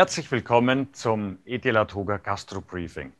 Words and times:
Herzlich 0.00 0.32
willkommen 0.32 0.94
zum 0.94 1.40
Etelatoga 1.44 2.16
Gastro 2.16 2.62
Briefing. 2.62 3.12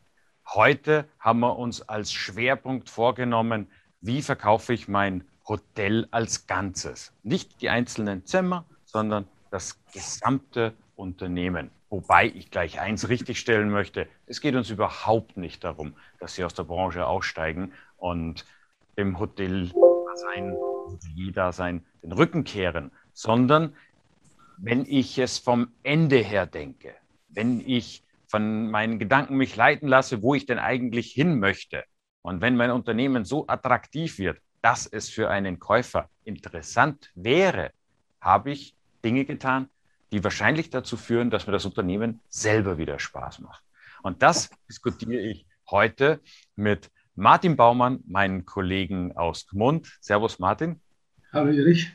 Heute 0.54 1.04
haben 1.18 1.40
wir 1.40 1.58
uns 1.58 1.82
als 1.82 2.10
Schwerpunkt 2.10 2.88
vorgenommen, 2.88 3.70
wie 4.00 4.22
verkaufe 4.22 4.72
ich 4.72 4.88
mein 4.88 5.24
Hotel 5.46 6.08
als 6.10 6.46
Ganzes. 6.46 7.12
Nicht 7.22 7.60
die 7.60 7.68
einzelnen 7.68 8.24
Zimmer, 8.24 8.64
sondern 8.86 9.28
das 9.50 9.78
gesamte 9.92 10.72
Unternehmen. 10.96 11.70
Wobei 11.90 12.28
ich 12.28 12.50
gleich 12.50 12.80
eins 12.80 13.10
richtigstellen 13.10 13.68
möchte, 13.68 14.08
es 14.24 14.40
geht 14.40 14.54
uns 14.54 14.70
überhaupt 14.70 15.36
nicht 15.36 15.62
darum, 15.62 15.92
dass 16.18 16.36
Sie 16.36 16.44
aus 16.44 16.54
der 16.54 16.64
Branche 16.64 17.06
aussteigen 17.06 17.74
und 17.98 18.46
dem 18.96 19.18
Hotel 19.18 19.70
sein, 20.14 20.54
Hotelierdasein 20.54 21.84
den 22.02 22.12
Rücken 22.12 22.44
kehren, 22.44 22.90
sondern 23.12 23.74
wenn 24.62 24.84
ich 24.86 25.18
es 25.18 25.38
vom 25.38 25.72
Ende 25.82 26.18
her 26.18 26.46
denke, 26.46 26.94
wenn 27.28 27.60
ich 27.60 28.04
von 28.26 28.70
meinen 28.70 28.98
Gedanken 28.98 29.36
mich 29.36 29.56
leiten 29.56 29.88
lasse, 29.88 30.22
wo 30.22 30.34
ich 30.34 30.46
denn 30.46 30.58
eigentlich 30.58 31.12
hin 31.12 31.38
möchte 31.40 31.84
und 32.22 32.40
wenn 32.42 32.56
mein 32.56 32.70
Unternehmen 32.70 33.24
so 33.24 33.46
attraktiv 33.48 34.18
wird, 34.18 34.38
dass 34.60 34.86
es 34.86 35.08
für 35.08 35.30
einen 35.30 35.58
Käufer 35.58 36.10
interessant 36.24 37.10
wäre, 37.14 37.72
habe 38.20 38.50
ich 38.50 38.76
Dinge 39.02 39.24
getan, 39.24 39.68
die 40.12 40.22
wahrscheinlich 40.22 40.68
dazu 40.68 40.96
führen, 40.98 41.30
dass 41.30 41.46
mir 41.46 41.54
das 41.54 41.64
Unternehmen 41.64 42.20
selber 42.28 42.76
wieder 42.76 42.98
Spaß 42.98 43.40
macht. 43.40 43.64
Und 44.02 44.22
das 44.22 44.50
diskutiere 44.68 45.20
ich 45.20 45.46
heute 45.70 46.20
mit 46.56 46.90
Martin 47.14 47.56
Baumann, 47.56 48.00
meinen 48.06 48.44
Kollegen 48.44 49.16
aus 49.16 49.46
Gmund. 49.46 49.98
Servus 50.00 50.38
Martin. 50.38 50.80
Hallo 51.32 51.50
Erich. 51.50 51.92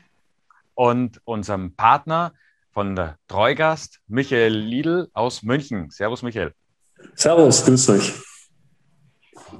Und 0.74 1.20
unserem 1.24 1.74
Partner, 1.74 2.32
von 2.76 2.94
der 2.94 3.16
Treugast, 3.26 4.00
Michael 4.06 4.52
Liedl 4.52 5.08
aus 5.14 5.42
München. 5.42 5.88
Servus, 5.88 6.22
Michael. 6.22 6.52
Servus, 7.14 7.64
grüß 7.64 7.88
euch. 7.88 8.12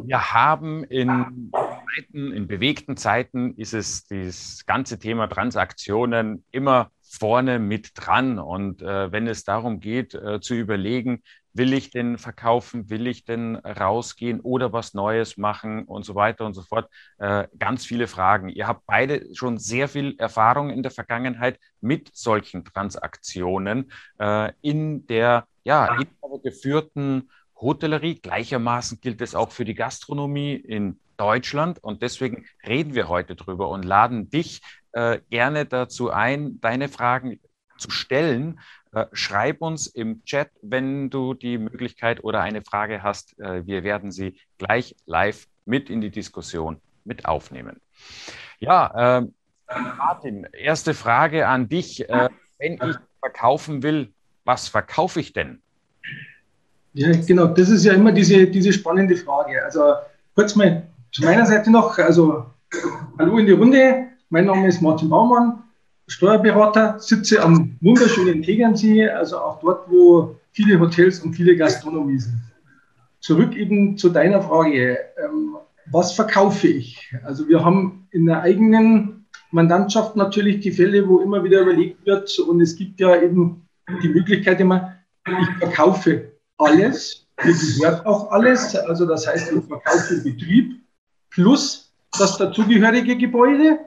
Wir 0.04 0.34
haben 0.34 0.84
in 0.84 1.50
Zeiten, 1.50 2.32
in 2.32 2.46
bewegten 2.46 2.98
Zeiten 2.98 3.54
ist 3.54 3.72
es 3.72 4.06
das 4.08 4.66
ganze 4.66 4.98
Thema 4.98 5.28
Transaktionen 5.28 6.44
immer 6.50 6.90
vorne 7.00 7.58
mit 7.58 7.92
dran. 7.94 8.38
Und 8.38 8.82
äh, 8.82 9.10
wenn 9.10 9.26
es 9.26 9.44
darum 9.44 9.80
geht, 9.80 10.12
äh, 10.12 10.42
zu 10.42 10.54
überlegen, 10.54 11.22
will 11.56 11.72
ich 11.72 11.90
denn 11.90 12.18
verkaufen, 12.18 12.90
will 12.90 13.06
ich 13.06 13.24
denn 13.24 13.56
rausgehen 13.56 14.40
oder 14.40 14.72
was 14.72 14.94
Neues 14.94 15.36
machen 15.36 15.84
und 15.84 16.04
so 16.04 16.14
weiter 16.14 16.44
und 16.44 16.54
so 16.54 16.62
fort, 16.62 16.90
äh, 17.18 17.46
ganz 17.58 17.84
viele 17.86 18.06
Fragen. 18.06 18.48
Ihr 18.48 18.66
habt 18.66 18.86
beide 18.86 19.34
schon 19.34 19.58
sehr 19.58 19.88
viel 19.88 20.14
Erfahrung 20.18 20.70
in 20.70 20.82
der 20.82 20.92
Vergangenheit 20.92 21.58
mit 21.80 22.10
solchen 22.14 22.64
Transaktionen 22.64 23.90
äh, 24.18 24.52
in 24.60 25.06
der 25.06 25.46
ja, 25.64 25.96
geführten 26.42 27.30
Hotellerie. 27.56 28.16
Gleichermaßen 28.16 29.00
gilt 29.00 29.20
es 29.20 29.34
auch 29.34 29.50
für 29.50 29.64
die 29.64 29.74
Gastronomie 29.74 30.54
in 30.54 31.00
Deutschland. 31.16 31.82
Und 31.82 32.02
deswegen 32.02 32.46
reden 32.66 32.94
wir 32.94 33.08
heute 33.08 33.34
drüber 33.34 33.68
und 33.70 33.84
laden 33.84 34.30
dich 34.30 34.60
äh, 34.92 35.20
gerne 35.30 35.66
dazu 35.66 36.10
ein, 36.10 36.60
deine 36.60 36.88
Fragen 36.88 37.40
zu 37.78 37.90
stellen. 37.90 38.60
Äh, 38.96 39.06
schreib 39.12 39.60
uns 39.60 39.86
im 39.88 40.24
Chat, 40.24 40.48
wenn 40.62 41.10
du 41.10 41.34
die 41.34 41.58
Möglichkeit 41.58 42.24
oder 42.24 42.40
eine 42.40 42.62
Frage 42.62 43.02
hast. 43.02 43.38
Äh, 43.38 43.66
wir 43.66 43.84
werden 43.84 44.10
sie 44.10 44.38
gleich 44.56 44.96
live 45.04 45.48
mit 45.66 45.90
in 45.90 46.00
die 46.00 46.10
Diskussion 46.10 46.80
mit 47.04 47.26
aufnehmen. 47.26 47.78
Ja, 48.58 49.18
äh, 49.18 49.26
Martin, 49.98 50.46
erste 50.50 50.94
Frage 50.94 51.46
an 51.46 51.68
dich. 51.68 52.08
Äh, 52.08 52.30
wenn 52.58 52.74
ich 52.74 52.96
verkaufen 53.20 53.82
will, 53.82 54.14
was 54.46 54.68
verkaufe 54.68 55.20
ich 55.20 55.34
denn? 55.34 55.60
Ja, 56.94 57.12
genau, 57.12 57.48
das 57.48 57.68
ist 57.68 57.84
ja 57.84 57.92
immer 57.92 58.12
diese, 58.12 58.46
diese 58.46 58.72
spannende 58.72 59.16
Frage. 59.16 59.62
Also 59.62 59.92
kurz 60.34 60.56
mal 60.56 60.86
zu 61.12 61.22
meiner 61.22 61.44
Seite 61.44 61.70
noch, 61.70 61.98
also 61.98 62.46
hallo 63.18 63.36
in 63.36 63.44
die 63.44 63.52
Runde, 63.52 64.06
mein 64.30 64.46
Name 64.46 64.68
ist 64.68 64.80
Martin 64.80 65.10
Baumann, 65.10 65.64
Steuerberater, 66.08 66.98
sitze 66.98 67.42
am 67.42 67.76
wunderschönen 67.80 68.42
Tegernsee, 68.42 69.08
also 69.08 69.38
auch 69.38 69.60
dort, 69.60 69.90
wo 69.90 70.36
viele 70.52 70.78
Hotels 70.78 71.20
und 71.20 71.34
viele 71.34 71.56
Gastronomie 71.56 72.18
sind. 72.18 72.40
Zurück 73.20 73.56
eben 73.56 73.98
zu 73.98 74.08
deiner 74.10 74.40
Frage, 74.40 74.98
ähm, 75.22 75.56
was 75.90 76.12
verkaufe 76.12 76.68
ich? 76.68 77.12
Also 77.24 77.48
wir 77.48 77.64
haben 77.64 78.06
in 78.10 78.26
der 78.26 78.42
eigenen 78.42 79.26
Mandantschaft 79.50 80.16
natürlich 80.16 80.60
die 80.60 80.70
Fälle, 80.70 81.08
wo 81.08 81.20
immer 81.20 81.42
wieder 81.42 81.60
überlegt 81.60 82.04
wird 82.06 82.38
und 82.38 82.60
es 82.60 82.76
gibt 82.76 83.00
ja 83.00 83.20
eben 83.20 83.66
die 84.02 84.08
Möglichkeit 84.08 84.60
immer, 84.60 84.94
ich 85.26 85.58
verkaufe 85.58 86.32
alles, 86.58 87.26
mir 87.44 87.52
gehört 87.52 88.06
auch 88.06 88.30
alles. 88.30 88.74
Also 88.76 89.06
das 89.06 89.26
heißt, 89.26 89.52
ich 89.52 89.64
verkaufe 89.64 90.22
Betrieb 90.22 90.80
plus 91.30 91.92
das 92.18 92.38
dazugehörige 92.38 93.16
Gebäude 93.16 93.78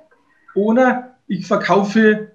oder 0.56 1.19
ich 1.30 1.46
verkaufe 1.48 2.32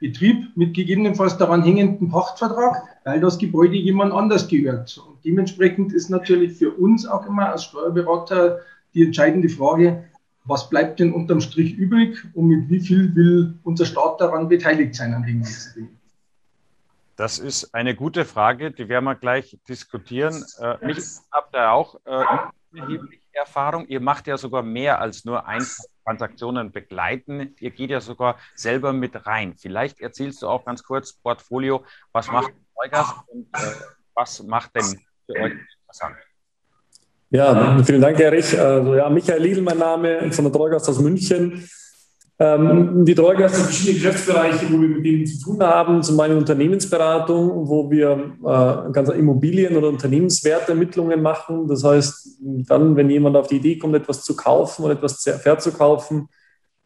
Betrieb 0.00 0.54
mit 0.54 0.74
gegebenenfalls 0.74 1.38
daran 1.38 1.62
hängenden 1.62 2.10
Pachtvertrag, 2.10 2.82
weil 3.04 3.20
das 3.20 3.38
Gebäude 3.38 3.74
jemand 3.74 4.12
anders 4.12 4.48
gehört. 4.48 4.98
Und 4.98 5.24
dementsprechend 5.24 5.92
ist 5.94 6.10
natürlich 6.10 6.58
für 6.58 6.70
uns 6.70 7.06
auch 7.06 7.26
immer 7.26 7.50
als 7.50 7.64
Steuerberater 7.64 8.60
die 8.92 9.04
entscheidende 9.04 9.48
Frage, 9.48 10.04
was 10.44 10.68
bleibt 10.68 11.00
denn 11.00 11.14
unterm 11.14 11.40
Strich 11.40 11.74
übrig 11.74 12.22
und 12.34 12.48
mit 12.48 12.68
wie 12.68 12.80
viel 12.80 13.14
will 13.16 13.54
unser 13.62 13.86
Staat 13.86 14.20
daran 14.20 14.48
beteiligt 14.48 14.94
sein 14.94 15.14
an 15.14 15.22
dem 15.22 15.40
ganzen 15.40 15.74
Ding? 15.74 15.88
Das 17.16 17.38
ist 17.38 17.74
eine 17.74 17.94
gute 17.94 18.26
Frage, 18.26 18.72
die 18.72 18.90
werden 18.90 19.04
wir 19.04 19.14
gleich 19.14 19.56
diskutieren. 19.66 20.44
Äh, 20.58 20.84
mich 20.84 20.98
habt 21.32 21.54
ihr 21.54 21.72
auch 21.72 21.94
äh, 22.04 22.24
erhebliche 22.78 23.23
Erfahrung. 23.34 23.86
Ihr 23.86 24.00
macht 24.00 24.26
ja 24.26 24.36
sogar 24.36 24.62
mehr 24.62 25.00
als 25.00 25.24
nur 25.24 25.44
Transaktionen 26.04 26.72
begleiten. 26.72 27.54
Ihr 27.60 27.70
geht 27.70 27.90
ja 27.90 28.00
sogar 28.00 28.38
selber 28.54 28.92
mit 28.92 29.26
rein. 29.26 29.54
Vielleicht 29.56 30.00
erzählst 30.00 30.42
du 30.42 30.48
auch 30.48 30.64
ganz 30.64 30.82
kurz 30.82 31.12
Portfolio, 31.12 31.84
was 32.12 32.30
macht 32.30 32.52
Neugast 32.76 33.16
und 33.28 33.46
äh, 33.54 33.58
was 34.14 34.42
macht 34.42 34.74
denn 34.76 35.00
für 35.26 35.40
euch 35.40 35.52
interessant? 35.52 36.16
Ja, 37.30 37.82
vielen 37.82 38.00
Dank, 38.00 38.20
Erich. 38.20 38.58
Also, 38.58 38.94
ja, 38.94 39.08
Michael 39.10 39.42
Liedl, 39.42 39.62
mein 39.62 39.78
Name, 39.78 40.30
von 40.30 40.44
der 40.44 40.52
Treugast 40.52 40.88
aus 40.88 41.00
München. 41.00 41.68
Ähm, 42.36 43.04
die 43.04 43.14
Treugas 43.14 43.54
sind 43.54 43.64
verschiedene 43.66 43.94
Geschäftsbereiche, 43.94 44.66
wo 44.68 44.80
wir 44.80 44.88
mit 44.88 45.04
denen 45.04 45.26
zu 45.26 45.40
tun 45.40 45.62
haben. 45.62 46.02
Zum 46.02 46.18
einen 46.18 46.38
Unternehmensberatung, 46.38 47.68
wo 47.68 47.88
wir 47.90 48.32
äh, 48.40 48.92
ganz 48.92 49.08
Immobilien- 49.10 49.76
oder 49.76 49.88
Unternehmenswertermittlungen 49.88 51.22
machen. 51.22 51.68
Das 51.68 51.84
heißt, 51.84 52.38
dann, 52.68 52.96
wenn 52.96 53.08
jemand 53.08 53.36
auf 53.36 53.46
die 53.46 53.56
Idee 53.56 53.78
kommt, 53.78 53.94
etwas 53.94 54.24
zu 54.24 54.34
kaufen 54.34 54.84
oder 54.84 54.94
etwas 54.94 55.22
verzukaufen, 55.22 56.28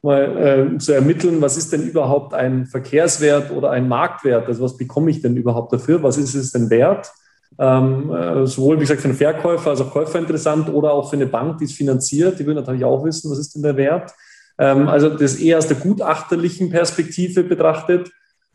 mal 0.03 0.75
äh, 0.75 0.79
zu 0.79 0.93
ermitteln, 0.93 1.41
was 1.41 1.57
ist 1.57 1.73
denn 1.73 1.83
überhaupt 1.83 2.35
ein 2.35 2.67
Verkehrswert 2.67 3.51
oder 3.51 3.71
ein 3.71 3.89
Marktwert? 3.89 4.47
Also 4.47 4.63
was 4.63 4.77
bekomme 4.77 5.11
ich 5.11 5.23
denn 5.23 5.37
überhaupt 5.37 5.73
dafür? 5.73 6.03
Was 6.03 6.19
ist 6.19 6.35
es 6.35 6.53
denn 6.53 6.69
wert? 6.69 7.11
Ähm, 7.59 8.13
äh, 8.13 8.47
sowohl, 8.47 8.77
wie 8.77 8.83
gesagt, 8.83 9.01
für 9.01 9.09
einen 9.09 9.17
Verkäufer 9.17 9.71
als 9.71 9.81
auch 9.81 9.91
Käufer 9.91 10.19
interessant 10.19 10.69
oder 10.69 10.93
auch 10.93 11.09
für 11.09 11.17
eine 11.17 11.27
Bank, 11.27 11.59
die 11.59 11.65
es 11.65 11.73
finanziert. 11.73 12.39
Die 12.39 12.47
will 12.47 12.55
natürlich 12.55 12.85
auch 12.85 13.03
wissen, 13.03 13.31
was 13.31 13.39
ist 13.39 13.55
denn 13.55 13.63
der 13.63 13.77
Wert? 13.77 14.13
Ähm, 14.59 14.89
also 14.89 15.09
das 15.09 15.37
eher 15.37 15.59
aus 15.59 15.69
der 15.69 15.77
gutachterlichen 15.77 16.71
Perspektive 16.71 17.45
betrachtet. 17.45 18.11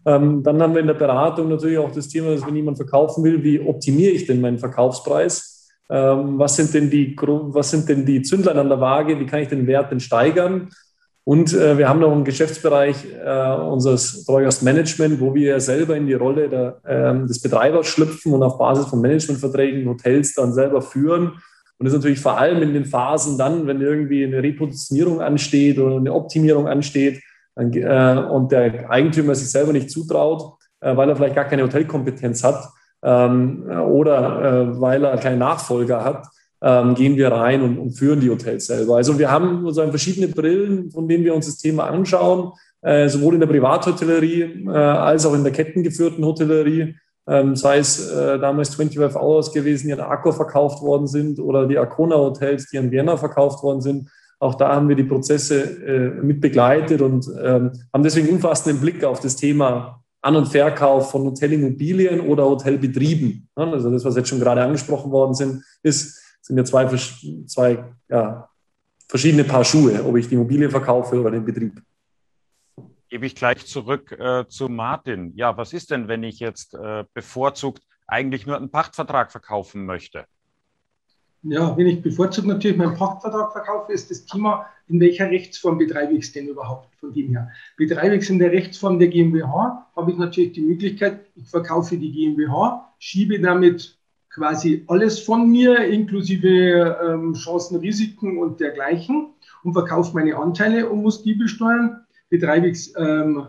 Ähm, 0.05 0.43
dann 0.43 0.61
haben 0.61 0.73
wir 0.73 0.81
in 0.81 0.87
der 0.87 0.93
Beratung 0.95 1.47
natürlich 1.49 1.77
auch 1.77 1.91
das 1.91 2.09
Thema, 2.09 2.31
dass 2.31 2.45
wenn 2.45 2.55
jemand 2.55 2.77
verkaufen 2.77 3.23
will, 3.23 3.41
wie 3.43 3.59
optimiere 3.59 4.11
ich 4.11 4.25
denn 4.25 4.41
meinen 4.41 4.59
Verkaufspreis? 4.59 5.71
Ähm, 5.89 6.37
was, 6.37 6.57
sind 6.57 6.73
denn 6.73 6.89
die, 6.89 7.15
was 7.17 7.71
sind 7.71 7.87
denn 7.87 8.05
die 8.05 8.21
Zündlein 8.21 8.57
an 8.57 8.69
der 8.69 8.81
Waage? 8.81 9.19
Wie 9.19 9.25
kann 9.25 9.41
ich 9.41 9.47
den 9.47 9.65
Wert 9.65 9.91
denn 9.91 10.01
steigern? 10.01 10.69
Und 11.25 11.53
äh, 11.53 11.77
wir 11.77 11.87
haben 11.87 12.01
noch 12.01 12.11
einen 12.11 12.25
Geschäftsbereich 12.25 13.05
äh, 13.23 13.55
unseres 13.55 14.25
Treugastmanagement, 14.25 15.21
wo 15.21 15.33
wir 15.33 15.57
selber 15.61 15.95
in 15.95 16.05
die 16.05 16.15
Rolle 16.15 16.49
der, 16.49 17.23
des 17.25 17.41
Betreibers 17.41 17.87
schlüpfen 17.87 18.33
und 18.33 18.43
auf 18.43 18.57
Basis 18.57 18.87
von 18.87 18.99
Managementverträgen 18.99 19.87
Hotels 19.87 20.33
dann 20.33 20.51
selber 20.51 20.81
führen 20.81 21.33
und 21.83 21.87
das 21.87 21.95
ist 21.95 21.99
natürlich 21.99 22.21
vor 22.21 22.37
allem 22.37 22.63
in 22.63 22.73
den 22.73 22.85
Phasen 22.85 23.37
dann, 23.37 23.67
wenn 23.67 23.81
irgendwie 23.81 24.23
eine 24.23 24.41
Repositionierung 24.41 25.19
ansteht 25.19 25.77
oder 25.77 25.97
eine 25.97 26.13
Optimierung 26.13 26.65
ansteht 26.65 27.21
dann, 27.55 27.73
äh, 27.73 28.23
und 28.31 28.53
der 28.53 28.89
Eigentümer 28.89 29.35
sich 29.35 29.51
selber 29.51 29.73
nicht 29.73 29.91
zutraut, 29.91 30.53
äh, 30.79 30.95
weil 30.95 31.09
er 31.09 31.17
vielleicht 31.17 31.35
gar 31.35 31.43
keine 31.43 31.63
Hotelkompetenz 31.63 32.41
hat 32.41 32.69
ähm, 33.03 33.69
oder 33.69 34.71
äh, 34.71 34.79
weil 34.79 35.03
er 35.03 35.17
keinen 35.17 35.39
Nachfolger 35.39 36.05
hat, 36.05 36.25
ähm, 36.61 36.95
gehen 36.95 37.17
wir 37.17 37.33
rein 37.33 37.61
und, 37.61 37.77
und, 37.77 37.91
führen 37.91 38.21
die 38.21 38.29
Hotels 38.29 38.67
selber. 38.67 38.95
Also 38.95 39.19
wir 39.19 39.29
haben 39.29 39.63
sozusagen 39.63 39.91
verschiedene 39.91 40.29
Brillen, 40.29 40.89
von 40.89 41.09
denen 41.09 41.25
wir 41.25 41.35
uns 41.35 41.47
das 41.47 41.57
Thema 41.57 41.87
anschauen, 41.87 42.53
äh, 42.81 43.09
sowohl 43.09 43.33
in 43.33 43.41
der 43.41 43.47
Privathotellerie 43.47 44.67
äh, 44.67 44.69
als 44.69 45.25
auch 45.25 45.33
in 45.33 45.43
der 45.43 45.51
kettengeführten 45.51 46.23
Hotellerie 46.23 46.95
ähm, 47.27 47.55
sei 47.55 47.77
es 47.77 48.09
äh, 48.09 48.37
damals 48.39 48.75
25 48.75 49.19
Hours 49.19 49.53
gewesen, 49.53 49.87
die 49.87 49.93
an 49.93 49.99
Accor 50.01 50.33
verkauft 50.33 50.81
worden 50.81 51.07
sind 51.07 51.39
oder 51.39 51.67
die 51.67 51.77
Arcona 51.77 52.15
Hotels, 52.17 52.69
die 52.69 52.77
an 52.77 52.91
Vienna 52.91 53.17
verkauft 53.17 53.63
worden 53.63 53.81
sind. 53.81 54.09
Auch 54.39 54.55
da 54.55 54.75
haben 54.75 54.89
wir 54.89 54.95
die 54.95 55.05
Prozesse 55.05 55.61
äh, 55.61 56.21
mit 56.21 56.41
begleitet 56.41 57.01
und 57.01 57.25
ähm, 57.41 57.71
haben 57.93 58.03
deswegen 58.03 58.29
umfassenden 58.29 58.81
Blick 58.81 59.03
auf 59.03 59.21
das 59.21 59.37
Thema 59.37 60.03
An- 60.21 60.35
und 60.35 60.47
Verkauf 60.47 61.11
von 61.11 61.23
Hotelimmobilien 61.23 62.21
oder 62.21 62.45
Hotelbetrieben. 62.45 63.47
Also 63.55 63.89
das, 63.89 64.03
was 64.03 64.15
jetzt 64.15 64.29
schon 64.29 64.39
gerade 64.39 64.61
angesprochen 64.61 65.11
worden 65.11 65.33
sind, 65.33 65.63
ist, 65.81 66.21
sind 66.41 66.57
ja 66.57 66.65
zwei, 66.65 66.89
zwei 67.47 67.83
ja, 68.09 68.49
verschiedene 69.07 69.43
Paar 69.43 69.63
Schuhe, 69.63 70.03
ob 70.05 70.17
ich 70.17 70.27
die 70.27 70.35
Immobilie 70.35 70.69
verkaufe 70.69 71.19
oder 71.19 71.31
den 71.31 71.45
Betrieb. 71.45 71.81
Gebe 73.13 73.27
ich 73.27 73.35
gleich 73.35 73.63
zurück 73.67 74.11
äh, 74.13 74.47
zu 74.47 74.69
Martin. 74.69 75.33
Ja, 75.35 75.55
was 75.55 75.71
ist 75.71 75.91
denn, 75.91 76.07
wenn 76.07 76.23
ich 76.23 76.39
jetzt 76.39 76.73
äh, 76.73 77.03
bevorzugt 77.13 77.83
eigentlich 78.07 78.47
nur 78.47 78.57
einen 78.57 78.71
Pachtvertrag 78.71 79.31
verkaufen 79.31 79.85
möchte? 79.85 80.25
Ja, 81.43 81.77
wenn 81.77 81.85
ich 81.85 82.01
bevorzugt 82.01 82.47
natürlich 82.47 82.75
meinen 82.75 82.95
Pachtvertrag 82.95 83.51
verkaufe, 83.51 83.93
ist 83.93 84.09
das 84.09 84.25
Thema, 84.25 84.65
in 84.87 84.99
welcher 84.99 85.29
Rechtsform 85.29 85.77
betreibe 85.77 86.13
ich 86.13 86.25
es 86.25 86.31
denn 86.31 86.47
überhaupt 86.47 86.95
von 86.95 87.13
dem 87.13 87.29
her. 87.29 87.51
Betreibe 87.77 88.15
ich 88.15 88.23
es 88.23 88.31
in 88.31 88.39
der 88.39 88.51
Rechtsform 88.51 88.97
der 88.97 89.09
GmbH, 89.09 89.91
habe 89.95 90.11
ich 90.11 90.17
natürlich 90.17 90.53
die 90.53 90.61
Möglichkeit, 90.61 91.27
ich 91.35 91.47
verkaufe 91.47 91.95
die 91.95 92.11
GmbH, 92.11 92.95
schiebe 92.97 93.39
damit 93.39 93.95
quasi 94.31 94.85
alles 94.87 95.19
von 95.19 95.51
mir, 95.51 95.85
inklusive 95.85 96.97
ähm, 97.05 97.35
Chancen, 97.35 97.77
Risiken 97.77 98.39
und 98.39 98.59
dergleichen 98.59 99.35
und 99.63 99.73
verkaufe 99.73 100.15
meine 100.15 100.35
Anteile 100.35 100.89
und 100.89 101.03
muss 101.03 101.21
die 101.21 101.35
besteuern. 101.35 102.02
Ich 102.33 102.41
es 102.41 102.93
ähm, 102.97 103.45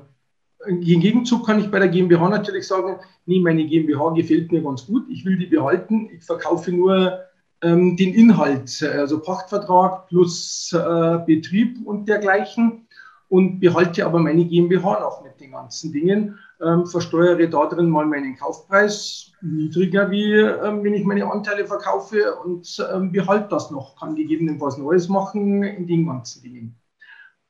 im 0.66 0.80
Gegenzug 0.80 1.46
kann 1.46 1.58
ich 1.58 1.70
bei 1.70 1.78
der 1.78 1.88
GmbH 1.88 2.28
natürlich 2.28 2.66
sagen, 2.66 2.98
nee, 3.24 3.40
meine 3.40 3.64
GmbH 3.66 4.10
gefällt 4.10 4.52
mir 4.52 4.62
ganz 4.62 4.86
gut, 4.86 5.04
ich 5.08 5.24
will 5.24 5.38
die 5.38 5.46
behalten, 5.46 6.10
ich 6.14 6.22
verkaufe 6.22 6.70
nur 6.70 7.20
ähm, 7.62 7.96
den 7.96 8.12
Inhalt, 8.14 8.82
also 8.82 9.20
Pachtvertrag 9.20 10.06
plus 10.08 10.70
äh, 10.74 11.18
Betrieb 11.24 11.78
und 11.86 12.08
dergleichen 12.08 12.86
und 13.28 13.58
behalte 13.58 14.04
aber 14.04 14.18
meine 14.18 14.44
GmbH 14.44 15.00
noch 15.00 15.24
mit 15.24 15.40
den 15.40 15.52
ganzen 15.52 15.90
Dingen, 15.90 16.38
ähm, 16.62 16.86
versteuere 16.86 17.48
da 17.48 17.66
drin 17.66 17.88
mal 17.88 18.04
meinen 18.04 18.36
Kaufpreis 18.36 19.32
niedriger, 19.40 20.10
wie 20.10 20.34
ähm, 20.34 20.84
wenn 20.84 20.92
ich 20.92 21.04
meine 21.04 21.30
Anteile 21.30 21.66
verkaufe 21.66 22.34
und 22.44 22.86
ähm, 22.92 23.12
behalte 23.12 23.48
das 23.48 23.70
noch, 23.70 23.98
kann 23.98 24.14
gegebenenfalls 24.14 24.76
Neues 24.76 25.08
machen 25.08 25.62
in 25.62 25.86
den 25.86 26.06
ganzen 26.06 26.42
Dingen. 26.42 26.76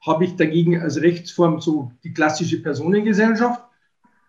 Habe 0.06 0.24
ich 0.24 0.36
dagegen 0.36 0.80
als 0.80 1.00
Rechtsform 1.00 1.60
so 1.60 1.92
die 2.02 2.12
klassische 2.12 2.62
Personengesellschaft, 2.62 3.62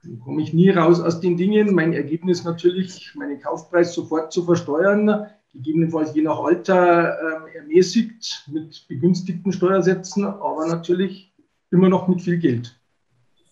dann 0.03 0.19
komme 0.19 0.41
ich 0.41 0.53
nie 0.53 0.69
raus 0.69 1.01
aus 1.01 1.19
den 1.19 1.35
Dingen. 1.35 1.73
Mein 1.73 1.93
Ergebnis 1.93 2.43
natürlich, 2.43 3.13
meinen 3.15 3.39
Kaufpreis 3.41 3.93
sofort 3.93 4.31
zu 4.31 4.43
versteuern, 4.43 5.27
gegebenenfalls 5.51 6.13
je 6.15 6.21
nach 6.21 6.39
Alter 6.39 7.47
äh, 7.47 7.57
ermäßigt 7.57 8.49
mit 8.51 8.87
begünstigten 8.87 9.51
Steuersätzen, 9.51 10.25
aber 10.25 10.67
natürlich 10.67 11.33
immer 11.71 11.89
noch 11.89 12.07
mit 12.07 12.21
viel 12.21 12.37
Geld. 12.37 12.79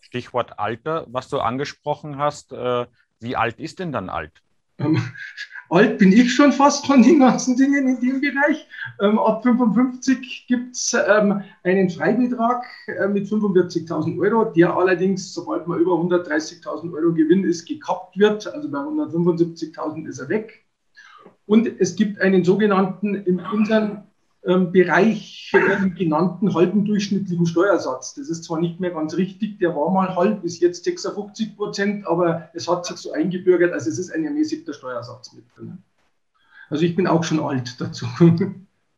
Stichwort 0.01 0.59
Alter, 0.59 1.07
was 1.09 1.29
du 1.29 1.39
angesprochen 1.39 2.17
hast. 2.17 2.53
Äh, 2.53 2.85
wie 3.19 3.35
alt 3.35 3.59
ist 3.59 3.79
denn 3.79 3.91
dann 3.91 4.09
alt? 4.09 4.43
Ähm, 4.79 4.97
alt 5.69 5.97
bin 5.97 6.11
ich 6.11 6.33
schon 6.33 6.51
fast 6.51 6.85
von 6.85 7.01
den 7.01 7.19
ganzen 7.19 7.55
Dingen 7.55 7.87
in 7.87 7.99
dem 7.99 8.21
Bereich. 8.21 8.67
Ähm, 9.01 9.17
ab 9.19 9.43
55 9.43 10.45
gibt 10.47 10.75
es 10.75 10.95
ähm, 11.07 11.41
einen 11.63 11.89
Freibetrag 11.89 12.65
äh, 12.87 13.07
mit 13.07 13.27
45.000 13.27 14.19
Euro, 14.19 14.45
der 14.45 14.75
allerdings, 14.75 15.33
sobald 15.33 15.67
man 15.67 15.79
über 15.79 15.93
130.000 15.93 16.93
Euro 16.93 17.13
Gewinn 17.13 17.43
ist, 17.43 17.65
gekappt 17.65 18.17
wird. 18.17 18.45
Also 18.47 18.69
bei 18.69 18.79
175.000 18.79 20.07
ist 20.07 20.19
er 20.19 20.29
weg. 20.29 20.65
Und 21.45 21.67
es 21.79 21.95
gibt 21.95 22.19
einen 22.21 22.43
sogenannten 22.43 23.15
in 23.15 23.39
unserem 23.39 23.91
ähm, 23.91 24.03
Bereich 24.44 25.51
äh, 25.54 25.90
genannten 25.90 26.54
halben 26.54 26.84
durchschnittlichen 26.84 27.45
Steuersatz. 27.45 28.13
Das 28.16 28.28
ist 28.28 28.44
zwar 28.44 28.60
nicht 28.60 28.80
mehr 28.80 28.92
ganz 28.92 29.16
richtig, 29.16 29.60
der 29.60 29.74
war 29.74 29.90
mal 29.90 30.16
halb, 30.16 30.44
ist 30.44 30.60
jetzt 30.60 30.84
56 30.84 31.56
Prozent, 31.56 32.06
aber 32.06 32.50
es 32.54 32.68
hat 32.68 32.86
sich 32.86 32.98
so 32.98 33.13
eingebürgert, 33.13 33.72
also 33.72 33.90
es 33.90 33.98
ist 33.98 34.12
ein 34.12 34.25
ermäßigter 34.25 34.74
Steuersatz 34.74 35.31
mit 35.34 35.45
drin. 35.56 35.81
Also 36.69 36.84
ich 36.84 36.95
bin 36.95 37.07
auch 37.07 37.24
schon 37.24 37.40
alt 37.40 37.80
dazu. 37.80 38.06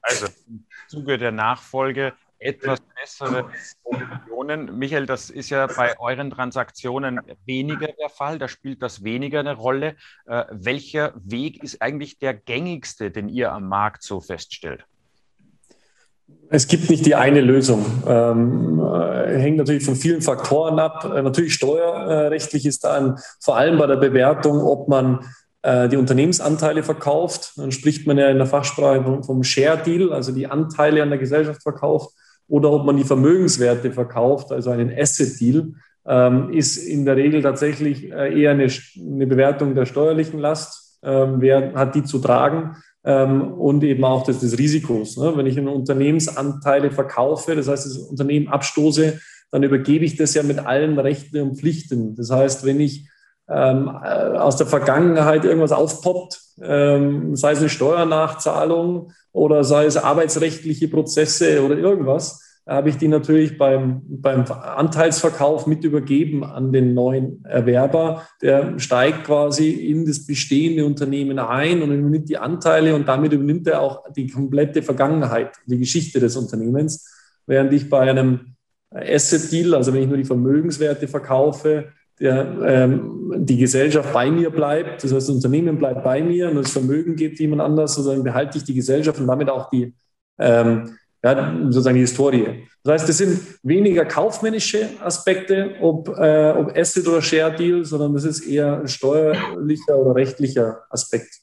Also 0.01 0.27
im 0.47 0.65
Zuge 0.87 1.17
der 1.17 1.31
Nachfolge 1.31 2.13
etwas 2.39 2.79
bessere 2.99 3.49
Provisionen. 3.83 4.77
Michael, 4.77 5.05
das 5.05 5.29
ist 5.29 5.49
ja 5.49 5.67
bei 5.67 5.97
euren 5.99 6.29
Transaktionen 6.29 7.21
weniger 7.45 7.87
der 7.87 8.09
Fall, 8.09 8.39
da 8.39 8.47
spielt 8.47 8.81
das 8.81 9.03
weniger 9.03 9.39
eine 9.39 9.53
Rolle. 9.53 9.95
Äh, 10.25 10.45
welcher 10.51 11.13
Weg 11.15 11.63
ist 11.63 11.81
eigentlich 11.81 12.19
der 12.19 12.33
gängigste, 12.33 13.11
den 13.11 13.29
ihr 13.29 13.51
am 13.51 13.67
Markt 13.67 14.03
so 14.03 14.21
feststellt? 14.21 14.85
Es 16.49 16.67
gibt 16.67 16.89
nicht 16.89 17.05
die 17.05 17.15
eine 17.15 17.41
Lösung. 17.41 17.85
Ähm, 18.07 18.79
äh, 18.79 19.37
hängt 19.39 19.57
natürlich 19.57 19.83
von 19.83 19.95
vielen 19.95 20.21
Faktoren 20.21 20.79
ab. 20.79 21.03
Äh, 21.03 21.21
natürlich 21.21 21.53
steuerrechtlich 21.53 22.65
ist 22.65 22.83
dann 22.83 23.17
vor 23.39 23.57
allem 23.57 23.77
bei 23.77 23.87
der 23.87 23.97
Bewertung, 23.97 24.61
ob 24.61 24.87
man 24.87 25.19
äh, 25.63 25.89
die 25.89 25.97
Unternehmensanteile 25.97 26.83
verkauft. 26.83 27.53
Dann 27.57 27.71
spricht 27.71 28.05
man 28.05 28.17
ja 28.17 28.29
in 28.29 28.37
der 28.37 28.45
Fachsprache 28.45 29.03
vom, 29.03 29.23
vom 29.23 29.43
Share 29.43 29.81
Deal, 29.83 30.13
also 30.13 30.31
die 30.31 30.47
Anteile 30.47 31.01
an 31.01 31.09
der 31.09 31.17
Gesellschaft 31.17 31.63
verkauft 31.63 32.13
oder 32.47 32.71
ob 32.71 32.85
man 32.85 32.97
die 32.97 33.03
Vermögenswerte 33.03 33.91
verkauft, 33.91 34.51
also 34.51 34.69
einen 34.69 34.93
Asset 34.95 35.39
Deal, 35.39 35.73
ähm, 36.07 36.53
ist 36.53 36.77
in 36.77 37.05
der 37.05 37.15
Regel 37.15 37.41
tatsächlich 37.41 38.11
äh, 38.11 38.39
eher 38.39 38.51
eine, 38.51 38.67
eine, 38.67 39.27
Bewertung 39.27 39.73
der 39.73 39.87
steuerlichen 39.87 40.39
Last. 40.39 40.99
Ähm, 41.03 41.37
wer 41.39 41.73
hat 41.73 41.95
die 41.95 42.03
zu 42.03 42.19
tragen? 42.19 42.75
Ähm, 43.05 43.53
und 43.53 43.83
eben 43.83 44.03
auch 44.03 44.23
des, 44.23 44.39
des 44.39 44.57
Risikos. 44.57 45.17
Ne? 45.17 45.33
Wenn 45.35 45.45
ich 45.45 45.59
Unternehmensanteile 45.59 46.91
verkaufe, 46.91 47.55
das 47.55 47.67
heißt, 47.67 47.85
das 47.85 47.97
Unternehmen 47.97 48.47
abstoße, 48.47 49.19
dann 49.51 49.63
übergebe 49.63 50.03
ich 50.03 50.17
das 50.17 50.33
ja 50.33 50.43
mit 50.43 50.59
allen 50.59 50.97
Rechten 50.97 51.39
und 51.41 51.57
Pflichten. 51.57 52.15
Das 52.15 52.31
heißt, 52.31 52.65
wenn 52.65 52.79
ich 52.79 53.07
ähm, 53.47 53.87
äh, 53.87 54.37
aus 54.37 54.57
der 54.57 54.67
Vergangenheit 54.67 55.45
irgendwas 55.45 55.71
aufpoppt, 55.71 56.41
ähm, 56.61 57.35
sei 57.35 57.51
es 57.51 57.59
eine 57.59 57.69
Steuernachzahlung 57.69 59.11
oder 59.31 59.63
sei 59.63 59.85
es 59.85 59.97
arbeitsrechtliche 59.97 60.87
Prozesse 60.87 61.63
oder 61.63 61.77
irgendwas, 61.77 62.44
habe 62.67 62.89
ich 62.89 62.97
die 62.97 63.07
natürlich 63.07 63.57
beim, 63.57 64.01
beim 64.07 64.43
Anteilsverkauf 64.45 65.67
mit 65.67 65.83
übergeben 65.83 66.43
an 66.43 66.71
den 66.71 66.95
neuen 66.95 67.45
Erwerber. 67.45 68.27
Der 68.41 68.79
steigt 68.79 69.25
quasi 69.25 69.69
in 69.69 70.05
das 70.05 70.25
bestehende 70.25 70.83
Unternehmen 70.83 71.37
ein 71.37 71.83
und 71.83 71.91
übernimmt 71.91 72.27
die 72.27 72.37
Anteile 72.37 72.95
und 72.95 73.07
damit 73.07 73.33
übernimmt 73.33 73.67
er 73.67 73.81
auch 73.81 74.11
die 74.13 74.27
komplette 74.27 74.81
Vergangenheit, 74.81 75.51
die 75.67 75.77
Geschichte 75.77 76.19
des 76.19 76.35
Unternehmens. 76.35 77.07
Während 77.45 77.71
ich 77.71 77.87
bei 77.87 78.09
einem 78.09 78.55
Asset 78.89 79.51
Deal, 79.51 79.75
also 79.75 79.93
wenn 79.93 80.01
ich 80.01 80.07
nur 80.07 80.17
die 80.17 80.25
Vermögenswerte 80.25 81.07
verkaufe, 81.07 81.89
der, 82.19 82.57
ähm, 82.65 83.33
die 83.37 83.57
Gesellschaft 83.57 84.11
bei 84.13 84.31
mir 84.31 84.49
bleibt, 84.49 85.03
das 85.03 85.13
heißt, 85.13 85.27
das 85.27 85.35
Unternehmen 85.35 85.77
bleibt 85.77 86.03
bei 86.03 86.23
mir 86.23 86.49
und 86.49 86.55
das 86.55 86.71
Vermögen 86.71 87.15
geht 87.15 87.39
jemand 87.39 87.61
anders, 87.61 87.95
sondern 87.95 88.23
behalte 88.23 88.57
ich 88.57 88.63
die 88.63 88.73
Gesellschaft 88.73 89.19
und 89.19 89.27
damit 89.27 89.49
auch 89.49 89.69
die, 89.69 89.93
ähm, 90.39 90.95
ja, 91.25 91.55
sozusagen 91.63 91.95
die 91.95 92.01
Historie. 92.01 92.67
Das 92.83 92.93
heißt, 92.93 93.09
das 93.09 93.17
sind 93.17 93.39
weniger 93.63 94.05
kaufmännische 94.05 94.89
Aspekte, 95.01 95.75
ob, 95.81 96.07
äh, 96.09 96.51
ob 96.51 96.77
Asset 96.77 97.07
oder 97.07 97.21
Share 97.21 97.55
Deal, 97.55 97.83
sondern 97.83 98.13
das 98.13 98.25
ist 98.25 98.41
eher 98.41 98.79
ein 98.81 98.87
steuerlicher 98.87 99.97
oder 99.97 100.13
rechtlicher 100.13 100.83
Aspekt. 100.91 101.41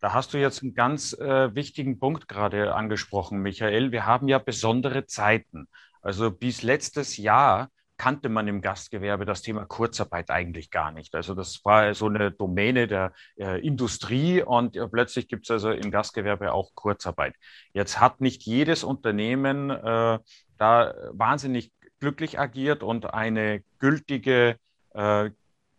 Da 0.00 0.12
hast 0.12 0.34
du 0.34 0.38
jetzt 0.38 0.62
einen 0.62 0.74
ganz 0.74 1.14
äh, 1.14 1.54
wichtigen 1.54 1.98
Punkt 1.98 2.28
gerade 2.28 2.74
angesprochen, 2.74 3.40
Michael. 3.40 3.92
Wir 3.92 4.04
haben 4.04 4.28
ja 4.28 4.38
besondere 4.38 5.06
Zeiten. 5.06 5.68
Also 6.02 6.30
bis 6.30 6.62
letztes 6.62 7.16
Jahr 7.16 7.70
kannte 7.98 8.28
man 8.28 8.48
im 8.48 8.62
Gastgewerbe 8.62 9.26
das 9.26 9.42
Thema 9.42 9.66
Kurzarbeit 9.66 10.30
eigentlich 10.30 10.70
gar 10.70 10.92
nicht. 10.92 11.14
Also 11.14 11.34
das 11.34 11.64
war 11.64 11.92
so 11.94 12.06
eine 12.06 12.30
Domäne 12.30 12.86
der 12.86 13.12
äh, 13.36 13.60
Industrie 13.60 14.40
und 14.42 14.76
äh, 14.76 14.88
plötzlich 14.88 15.28
gibt 15.28 15.44
es 15.44 15.50
also 15.50 15.70
im 15.70 15.90
Gastgewerbe 15.90 16.52
auch 16.52 16.74
Kurzarbeit. 16.74 17.34
Jetzt 17.72 18.00
hat 18.00 18.20
nicht 18.20 18.44
jedes 18.44 18.84
Unternehmen 18.84 19.70
äh, 19.70 20.18
da 20.56 20.94
wahnsinnig 21.10 21.72
glücklich 22.00 22.38
agiert 22.38 22.82
und 22.82 23.12
eine 23.12 23.62
gültige 23.80 24.56
äh, 24.94 25.30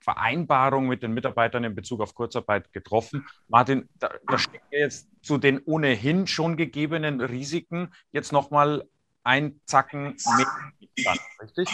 Vereinbarung 0.01 0.87
mit 0.87 1.03
den 1.03 1.13
Mitarbeitern 1.13 1.63
in 1.63 1.75
Bezug 1.75 2.01
auf 2.01 2.13
Kurzarbeit 2.15 2.73
getroffen. 2.73 3.25
Martin, 3.47 3.87
da, 3.99 4.11
da 4.27 4.37
steckt 4.37 4.71
jetzt 4.71 5.07
zu 5.21 5.37
den 5.37 5.59
ohnehin 5.65 6.27
schon 6.27 6.57
gegebenen 6.57 7.21
Risiken 7.21 7.93
jetzt 8.11 8.31
nochmal 8.31 8.85
ein 9.23 9.59
Zacken 9.65 10.15
mehr 10.37 11.17
richtig? 11.41 11.69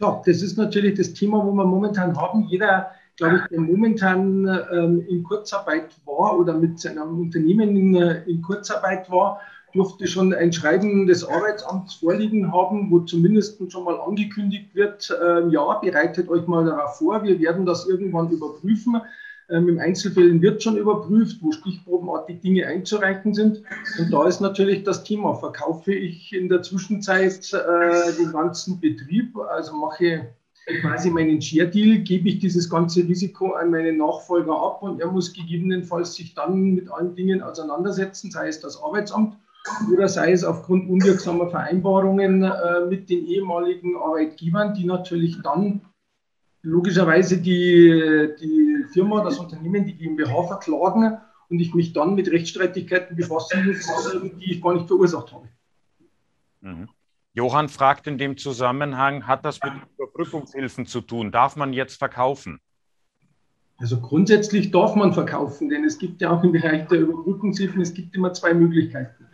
Ja, 0.00 0.22
das 0.24 0.40
ist 0.40 0.56
natürlich 0.56 0.94
das 0.94 1.12
Thema, 1.12 1.44
wo 1.44 1.52
wir 1.52 1.64
momentan 1.64 2.16
haben. 2.16 2.46
Jeder, 2.48 2.90
glaube 3.16 3.36
ich, 3.36 3.42
der 3.50 3.60
momentan 3.60 4.46
ähm, 4.72 5.04
in 5.08 5.22
Kurzarbeit 5.22 5.90
war 6.06 6.38
oder 6.38 6.54
mit 6.54 6.80
seinem 6.80 7.20
Unternehmen 7.20 7.76
in, 7.76 7.94
äh, 7.94 8.22
in 8.24 8.40
Kurzarbeit 8.40 9.10
war, 9.10 9.40
durfte 9.74 10.06
schon 10.06 10.32
ein 10.32 10.52
Schreiben 10.52 11.06
des 11.06 11.22
Arbeitsamts 11.22 11.94
vorliegen 11.94 12.50
haben, 12.50 12.90
wo 12.90 13.00
zumindest 13.00 13.60
schon 13.70 13.84
mal 13.84 14.00
angekündigt 14.00 14.74
wird, 14.74 15.10
äh, 15.10 15.46
ja, 15.48 15.78
bereitet 15.78 16.28
euch 16.30 16.46
mal 16.46 16.64
darauf 16.64 16.96
vor, 16.96 17.22
wir 17.22 17.38
werden 17.38 17.66
das 17.66 17.86
irgendwann 17.86 18.30
überprüfen. 18.30 19.02
Ähm, 19.50 19.68
Im 19.68 19.78
Einzelfällen 19.78 20.40
wird 20.42 20.62
schon 20.62 20.76
überprüft, 20.76 21.38
wo 21.40 21.52
stichprobenartig 21.52 22.40
Dinge 22.40 22.66
einzureichen 22.66 23.34
sind. 23.34 23.62
Und 23.98 24.12
da 24.12 24.26
ist 24.26 24.40
natürlich 24.40 24.84
das 24.84 25.04
Thema, 25.04 25.34
verkaufe 25.34 25.92
ich 25.92 26.32
in 26.32 26.48
der 26.48 26.62
Zwischenzeit 26.62 27.52
äh, 27.52 28.12
den 28.16 28.32
ganzen 28.32 28.80
Betrieb, 28.80 29.36
also 29.36 29.74
mache 29.74 30.28
quasi 30.80 31.10
meinen 31.10 31.40
Share-Deal, 31.40 31.98
gebe 31.98 32.28
ich 32.28 32.38
dieses 32.38 32.68
ganze 32.68 33.00
Risiko 33.00 33.52
an 33.52 33.70
meinen 33.70 33.96
Nachfolger 33.96 34.56
ab 34.56 34.82
und 34.82 35.00
er 35.00 35.10
muss 35.10 35.32
gegebenenfalls 35.32 36.14
sich 36.14 36.34
dann 36.34 36.74
mit 36.74 36.90
allen 36.90 37.14
Dingen 37.14 37.42
auseinandersetzen, 37.42 38.30
sei 38.30 38.48
es 38.48 38.60
das 38.60 38.80
Arbeitsamt 38.80 39.36
oder 39.92 40.08
sei 40.08 40.32
es 40.32 40.44
aufgrund 40.44 40.88
unwirksamer 40.88 41.50
Vereinbarungen 41.50 42.42
äh, 42.42 42.86
mit 42.88 43.10
den 43.10 43.26
ehemaligen 43.26 43.96
Arbeitgebern, 43.96 44.74
die 44.74 44.84
natürlich 44.84 45.36
dann 45.42 45.82
logischerweise 46.62 47.38
die, 47.38 48.34
die 48.40 48.84
Firma, 48.92 49.22
das 49.22 49.38
Unternehmen, 49.38 49.84
die 49.84 49.94
GmbH 49.94 50.42
verklagen 50.42 51.18
und 51.48 51.58
ich 51.58 51.74
mich 51.74 51.92
dann 51.92 52.14
mit 52.14 52.30
Rechtsstreitigkeiten 52.30 53.16
befassen 53.16 53.66
muss, 53.66 53.86
die 54.38 54.52
ich 54.52 54.62
gar 54.62 54.74
nicht 54.74 54.86
verursacht 54.86 55.32
habe. 55.32 55.48
Mhm. 56.60 56.88
Johann 57.32 57.68
fragt 57.68 58.06
in 58.06 58.18
dem 58.18 58.36
Zusammenhang, 58.36 59.26
hat 59.26 59.44
das 59.44 59.60
mit 59.62 59.72
Überbrückungshilfen 59.96 60.86
zu 60.86 61.00
tun? 61.00 61.30
Darf 61.30 61.56
man 61.56 61.72
jetzt 61.72 61.96
verkaufen? 61.96 62.60
Also 63.78 63.98
grundsätzlich 64.00 64.70
darf 64.70 64.94
man 64.94 65.14
verkaufen, 65.14 65.70
denn 65.70 65.84
es 65.84 65.98
gibt 65.98 66.20
ja 66.20 66.30
auch 66.30 66.44
im 66.44 66.52
Bereich 66.52 66.86
der 66.88 67.00
Überbrückungshilfen, 67.00 67.80
es 67.80 67.94
gibt 67.94 68.14
immer 68.14 68.32
zwei 68.34 68.52
Möglichkeiten. 68.52 69.24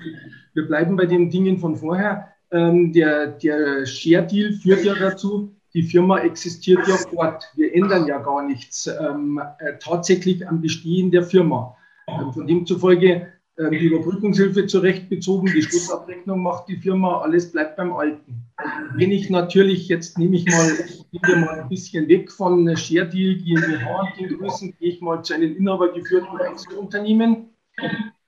Wir 0.55 0.67
bleiben 0.67 0.95
bei 0.95 1.07
den 1.07 1.31
Dingen 1.31 1.59
von 1.59 1.75
vorher. 1.75 2.33
Ähm, 2.53 2.93
der 2.93 3.27
der 3.27 3.85
Share-Deal 3.85 4.53
führt 4.53 4.85
ja 4.85 4.95
dazu, 4.95 5.56
die 5.77 5.83
Firma 5.83 6.21
existiert 6.21 6.89
ja 6.89 6.97
fort. 6.97 7.45
Wir 7.55 7.75
ändern 7.75 8.07
ja 8.07 8.19
gar 8.19 8.43
nichts 8.43 8.87
ähm, 8.87 9.39
äh, 9.59 9.75
tatsächlich 9.79 10.49
am 10.49 10.63
Bestehen 10.63 11.11
der 11.11 11.23
Firma. 11.23 11.77
Ähm, 12.09 12.33
von 12.33 12.47
demzufolge 12.47 13.31
ähm, 13.59 13.71
die 13.73 13.89
Überbrückungshilfe 13.89 14.67
zurechtbezogen, 14.67 15.53
die 15.55 15.61
Schlussabrechnung 15.61 16.43
macht 16.43 16.69
die 16.69 16.79
Firma, 16.79 17.21
alles 17.21 17.53
bleibt 17.53 17.77
beim 17.77 17.93
Alten. 17.93 18.47
Wenn 18.95 19.11
ich 19.11 19.29
natürlich, 19.29 19.89
jetzt 19.89 20.17
nehme 20.17 20.37
ich 20.37 20.47
mal, 20.47 20.73
wir 21.11 21.37
mal 21.37 21.61
ein 21.61 21.69
bisschen 21.69 22.09
weg 22.09 22.33
von 22.33 22.75
Share 22.75 23.07
Deal, 23.07 23.35
GmbH 23.35 24.15
den 24.19 24.39
Größen, 24.39 24.75
gehe 24.79 24.93
ich 24.93 25.03
mal 25.03 25.23
zu 25.23 25.35
einem 25.35 25.57
inhabergeführten 25.57 26.39
Einzelunternehmen. 26.39 27.51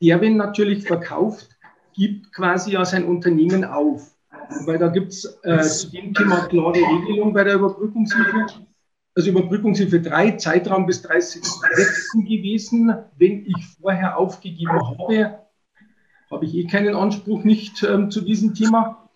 Der, 0.02 0.21
wenn 0.21 0.37
natürlich 0.37 0.87
verkauft, 0.87 1.49
gibt 1.95 2.31
quasi 2.35 2.73
ja 2.73 2.85
sein 2.85 3.07
Unternehmen 3.07 3.64
auf. 3.64 4.18
Weil 4.64 4.78
da 4.78 4.88
gibt 4.88 5.12
es 5.12 5.38
äh, 5.43 5.61
zu 5.61 5.90
dem 5.90 6.14
Thema 6.14 6.47
klare 6.47 6.75
Regelung 6.75 7.33
bei 7.33 7.45
der 7.45 7.55
Überbrückungshilfe. 7.55 8.47
Also 9.14 9.31
Überbrückungshilfe 9.31 10.00
3, 10.00 10.33
Zeitraum 10.33 10.87
bis 10.87 11.05
30.06. 11.05 12.23
gewesen. 12.23 12.95
Wenn 13.17 13.45
ich 13.47 13.67
vorher 13.81 14.17
aufgegeben 14.17 14.81
habe, 14.81 15.38
habe 16.31 16.45
ich 16.45 16.55
eh 16.55 16.67
keinen 16.67 16.95
Anspruch 16.95 17.45
nicht 17.45 17.83
ähm, 17.83 18.11
zu 18.11 18.21
diesem 18.21 18.55
Thema. 18.55 19.09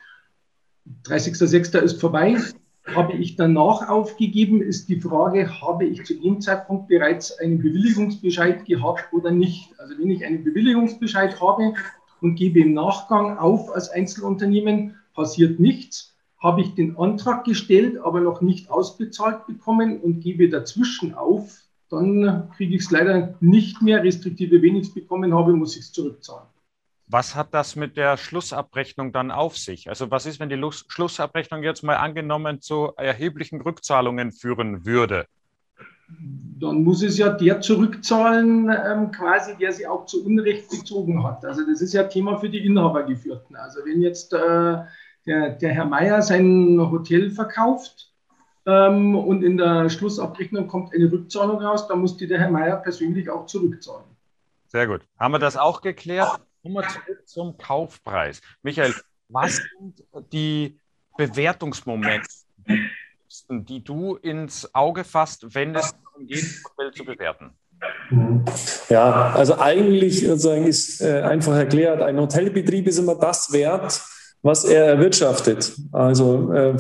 30.06. 1.06 1.78
ist 1.78 2.00
vorbei. 2.00 2.36
Habe 2.84 3.12
ich 3.12 3.36
danach 3.36 3.88
aufgegeben, 3.88 4.60
ist 4.60 4.88
die 4.88 5.00
Frage, 5.00 5.60
habe 5.60 5.84
ich 5.84 6.04
zu 6.04 6.14
dem 6.14 6.40
Zeitpunkt 6.40 6.88
bereits 6.88 7.38
einen 7.38 7.58
Bewilligungsbescheid 7.58 8.64
gehabt 8.64 9.12
oder 9.12 9.30
nicht? 9.30 9.72
Also 9.78 9.96
wenn 9.98 10.10
ich 10.10 10.24
einen 10.24 10.42
Bewilligungsbescheid 10.42 11.40
habe 11.40 11.74
und 12.20 12.34
gebe 12.34 12.60
im 12.60 12.74
Nachgang 12.74 13.38
auf 13.38 13.72
als 13.72 13.88
Einzelunternehmen, 13.88 14.96
passiert 15.14 15.60
nichts. 15.60 16.16
Habe 16.38 16.60
ich 16.60 16.74
den 16.74 16.96
Antrag 16.96 17.44
gestellt, 17.44 17.98
aber 17.98 18.20
noch 18.20 18.40
nicht 18.40 18.70
ausbezahlt 18.70 19.46
bekommen 19.46 20.00
und 20.00 20.20
gebe 20.20 20.48
dazwischen 20.48 21.14
auf, 21.14 21.62
dann 21.88 22.50
kriege 22.56 22.74
ich 22.74 22.82
es 22.82 22.90
leider 22.90 23.34
nicht 23.40 23.82
mehr, 23.82 24.02
restriktive 24.02 24.62
wenn 24.62 24.76
ich 24.76 24.88
es 24.88 24.94
bekommen 24.94 25.34
habe, 25.34 25.52
muss 25.52 25.76
ich 25.76 25.82
es 25.82 25.92
zurückzahlen. 25.92 26.46
Was 27.06 27.34
hat 27.34 27.52
das 27.52 27.76
mit 27.76 27.98
der 27.98 28.16
Schlussabrechnung 28.16 29.12
dann 29.12 29.30
auf 29.30 29.58
sich? 29.58 29.90
Also 29.90 30.10
was 30.10 30.24
ist, 30.24 30.40
wenn 30.40 30.48
die 30.48 30.60
Schlussabrechnung 30.88 31.62
jetzt 31.62 31.82
mal 31.82 31.96
angenommen 31.96 32.62
zu 32.62 32.92
erheblichen 32.96 33.60
Rückzahlungen 33.60 34.32
führen 34.32 34.86
würde? 34.86 35.26
Dann 36.58 36.82
muss 36.82 37.02
es 37.02 37.18
ja 37.18 37.28
der 37.28 37.60
zurückzahlen, 37.60 38.70
ähm, 38.70 39.10
quasi, 39.10 39.56
der 39.58 39.72
sie 39.72 39.86
auch 39.86 40.06
zu 40.06 40.24
Unrecht 40.24 40.70
bezogen 40.70 41.22
hat. 41.22 41.44
Also 41.44 41.66
das 41.66 41.82
ist 41.82 41.92
ja 41.92 42.04
Thema 42.04 42.38
für 42.38 42.48
die 42.48 42.64
Inhabergeführten. 42.64 43.56
Also 43.56 43.80
wenn 43.84 44.00
jetzt 44.00 44.32
äh, 44.32 44.78
der, 45.26 45.50
der 45.50 45.72
Herr 45.72 45.84
Meier 45.84 46.22
sein 46.22 46.78
Hotel 46.80 47.30
verkauft 47.30 48.12
ähm, 48.66 49.16
und 49.16 49.42
in 49.42 49.56
der 49.56 49.88
Schlussabrechnung 49.90 50.66
kommt 50.68 50.94
eine 50.94 51.10
Rückzahlung 51.10 51.60
raus, 51.60 51.88
dann 51.88 52.00
muss 52.00 52.16
die 52.16 52.26
der 52.26 52.38
Herr 52.40 52.50
Meier 52.50 52.76
persönlich 52.76 53.28
auch 53.30 53.46
zurückzahlen. 53.46 54.04
Sehr 54.68 54.86
gut. 54.86 55.02
Haben 55.18 55.32
wir 55.32 55.38
das 55.38 55.56
auch 55.56 55.82
geklärt? 55.82 56.40
Kommen 56.62 56.74
wir 56.74 56.88
zurück 56.88 57.28
zum 57.28 57.58
Kaufpreis. 57.58 58.40
Michael, 58.62 58.94
was 59.28 59.60
sind 59.78 60.04
die 60.32 60.78
Bewertungsmomente, 61.16 62.28
die 63.50 63.82
du 63.82 64.16
ins 64.16 64.74
Auge 64.74 65.04
fasst, 65.04 65.54
wenn 65.54 65.74
es 65.74 65.94
darum 66.04 66.26
geht, 66.26 66.62
Hotel 66.64 66.92
zu 66.92 67.04
bewerten? 67.04 67.50
Ja, 68.88 69.32
also 69.32 69.58
eigentlich 69.58 70.20
sozusagen 70.20 70.66
ist 70.66 71.00
äh, 71.00 71.22
einfach 71.22 71.54
erklärt, 71.54 72.00
ein 72.00 72.18
Hotelbetrieb 72.18 72.86
ist 72.86 72.98
immer 72.98 73.16
das 73.16 73.52
wert, 73.52 74.00
was 74.42 74.64
er 74.64 74.86
erwirtschaftet. 74.86 75.72
Also 75.92 76.52
äh, 76.52 76.76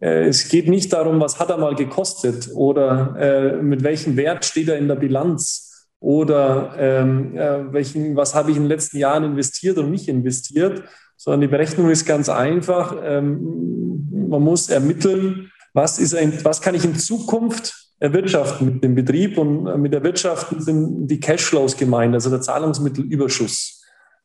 äh, 0.00 0.28
es 0.28 0.48
geht 0.48 0.68
nicht 0.68 0.92
darum, 0.92 1.20
was 1.20 1.38
hat 1.38 1.50
er 1.50 1.58
mal 1.58 1.74
gekostet 1.74 2.50
oder 2.54 3.14
äh, 3.18 3.62
mit 3.62 3.82
welchem 3.82 4.16
Wert 4.16 4.44
steht 4.44 4.68
er 4.68 4.78
in 4.78 4.88
der 4.88 4.96
Bilanz 4.96 5.86
oder 6.00 6.74
ähm, 6.78 7.36
äh, 7.36 7.72
welchen, 7.72 8.16
was 8.16 8.34
habe 8.34 8.50
ich 8.50 8.56
in 8.56 8.64
den 8.64 8.68
letzten 8.68 8.98
Jahren 8.98 9.24
investiert 9.24 9.78
und 9.78 9.90
nicht 9.90 10.08
investiert, 10.08 10.84
sondern 11.16 11.40
die 11.40 11.48
Berechnung 11.48 11.90
ist 11.90 12.06
ganz 12.06 12.28
einfach. 12.28 12.96
Ähm, 13.02 14.28
man 14.28 14.42
muss 14.42 14.68
ermitteln, 14.68 15.50
was, 15.74 15.98
ist 15.98 16.14
ein, 16.14 16.44
was 16.44 16.60
kann 16.60 16.74
ich 16.74 16.84
in 16.84 16.94
Zukunft 16.94 17.88
erwirtschaften 18.00 18.74
mit 18.74 18.84
dem 18.84 18.94
Betrieb 18.94 19.38
und 19.38 19.66
äh, 19.66 19.76
mit 19.76 19.92
Erwirtschaften 19.92 20.60
sind 20.60 21.08
die 21.08 21.18
Cashflows 21.18 21.76
gemeint, 21.76 22.14
also 22.14 22.30
der 22.30 22.40
Zahlungsmittelüberschuss. 22.40 23.77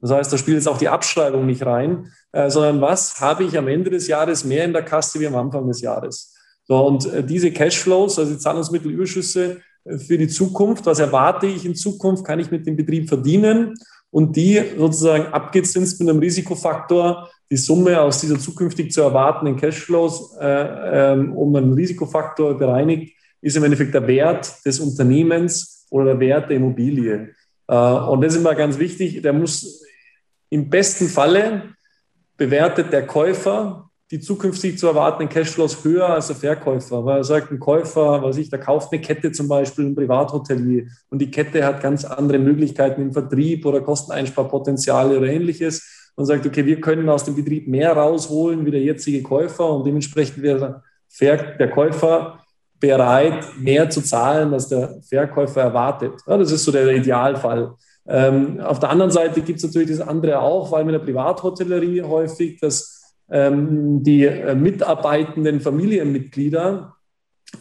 Das 0.04 0.12
heißt, 0.12 0.34
da 0.34 0.38
spielt 0.38 0.58
jetzt 0.58 0.68
auch 0.68 0.78
die 0.78 0.90
Abschreibung 0.90 1.46
nicht 1.46 1.66
rein, 1.66 2.12
äh, 2.34 2.50
sondern 2.50 2.82
was 2.82 3.22
habe 3.22 3.46
ich 3.46 3.58
am 3.58 3.70
Ende 3.70 3.90
des 3.90 4.10
Jahres 4.10 4.44
mehr 4.44 4.66
in 4.66 4.74
der 4.74 4.84
Kasse 4.84 5.18
wie 5.22 5.28
am 5.28 5.36
Anfang 5.36 5.66
des 5.66 5.80
Jahres. 5.80 6.36
So, 6.66 6.86
und 6.86 7.06
äh, 7.06 7.24
diese 7.24 7.52
Cashflows, 7.52 8.20
also 8.20 8.34
die 8.34 8.38
Zahlungsmittelüberschüsse 8.38 9.62
äh, 9.86 9.98
für 9.98 10.18
die 10.18 10.28
Zukunft, 10.28 10.86
was 10.86 11.00
erwarte 11.00 11.48
ich 11.48 11.66
in 11.66 11.74
Zukunft, 11.74 12.26
kann 12.26 12.42
ich 12.42 12.52
mit 12.52 12.68
dem 12.68 12.76
Betrieb 12.76 13.08
verdienen 13.08 13.76
und 14.12 14.36
die 14.36 14.62
sozusagen 14.78 15.28
abgezinst 15.28 16.02
mit 16.02 16.10
einem 16.10 16.20
Risikofaktor, 16.20 17.30
die 17.50 17.56
Summe 17.56 18.02
aus 18.02 18.20
dieser 18.20 18.38
zukünftig 18.38 18.92
zu 18.92 19.04
erwartenden 19.04 19.56
Cashflows 19.56 20.36
äh, 20.38 21.14
ähm, 21.14 21.32
um 21.34 21.56
einen 21.56 21.76
Risikofaktor 21.76 22.58
bereinigt, 22.58 23.16
ist 23.40 23.56
im 23.56 23.64
Endeffekt 23.64 23.94
der 23.94 24.06
Wert 24.06 24.54
des 24.66 24.82
Unternehmens 24.82 25.88
oder 25.90 26.08
der 26.08 26.20
Wert 26.20 26.50
der 26.50 26.58
Immobilie. 26.58 27.30
Äh, 27.70 27.76
und 27.76 28.20
das 28.20 28.34
ist 28.34 28.42
immer 28.42 28.56
ganz 28.56 28.78
wichtig, 28.80 29.22
der 29.22 29.32
muss 29.32 29.82
im 30.54 30.70
besten 30.70 31.08
Falle 31.08 31.74
bewertet 32.38 32.94
der 32.94 33.08
Käufer 33.08 33.90
die 34.12 34.20
zukünftig 34.20 34.78
zu 34.78 34.86
erwartenden 34.86 35.28
Cashflows 35.28 35.84
höher 35.84 36.08
als 36.08 36.28
der 36.28 36.36
Verkäufer. 36.36 37.04
Weil 37.04 37.18
er 37.18 37.24
sagt, 37.24 37.52
ein 37.52 37.60
Käufer, 37.60 38.22
was 38.22 38.38
ich, 38.38 38.48
der 38.48 38.60
kauft 38.60 38.92
eine 38.92 39.02
Kette 39.02 39.32
zum 39.32 39.48
Beispiel, 39.48 39.86
ein 39.86 39.96
Privathotelier 39.96 40.86
und 41.10 41.18
die 41.20 41.32
Kette 41.32 41.66
hat 41.66 41.82
ganz 41.82 42.06
andere 42.06 42.38
Möglichkeiten 42.38 43.02
im 43.02 43.12
Vertrieb 43.12 43.66
oder 43.66 43.82
Kosteneinsparpotenziale 43.82 45.18
oder 45.18 45.26
ähnliches 45.26 46.12
und 46.16 46.28
sagt, 46.28 46.46
okay, 46.46 46.64
wir 46.64 46.80
können 46.80 47.10
aus 47.10 47.24
dem 47.24 47.36
Betrieb 47.36 47.68
mehr 47.68 47.94
rausholen 47.94 48.64
wie 48.68 48.72
der 48.72 48.82
jetzige 48.82 49.24
Käufer 49.24 49.68
und 49.68 49.84
dementsprechend 49.84 50.44
wäre 50.44 50.84
der 51.20 51.72
Käufer 51.72 52.40
bereit, 52.80 53.48
mehr 53.58 53.90
zu 53.90 54.02
zahlen, 54.02 54.54
als 54.54 54.68
der 54.68 55.02
Verkäufer 55.10 55.62
erwartet. 55.62 56.22
Ja, 56.28 56.38
das 56.38 56.52
ist 56.52 56.66
so 56.66 56.72
der 56.72 56.88
Idealfall. 56.90 57.74
Ähm, 58.08 58.60
auf 58.60 58.80
der 58.80 58.90
anderen 58.90 59.12
Seite 59.12 59.42
gibt 59.42 59.60
es 59.60 59.64
natürlich 59.64 59.90
das 59.90 60.06
andere 60.06 60.40
auch, 60.40 60.72
weil 60.72 60.84
mit 60.84 60.94
der 60.94 61.00
Privathotellerie 61.00 62.02
häufig, 62.02 62.60
dass 62.60 63.16
ähm, 63.30 64.04
die 64.04 64.26
äh, 64.26 64.56
mitarbeitenden 64.56 65.62
Familienmitglieder 65.62 66.96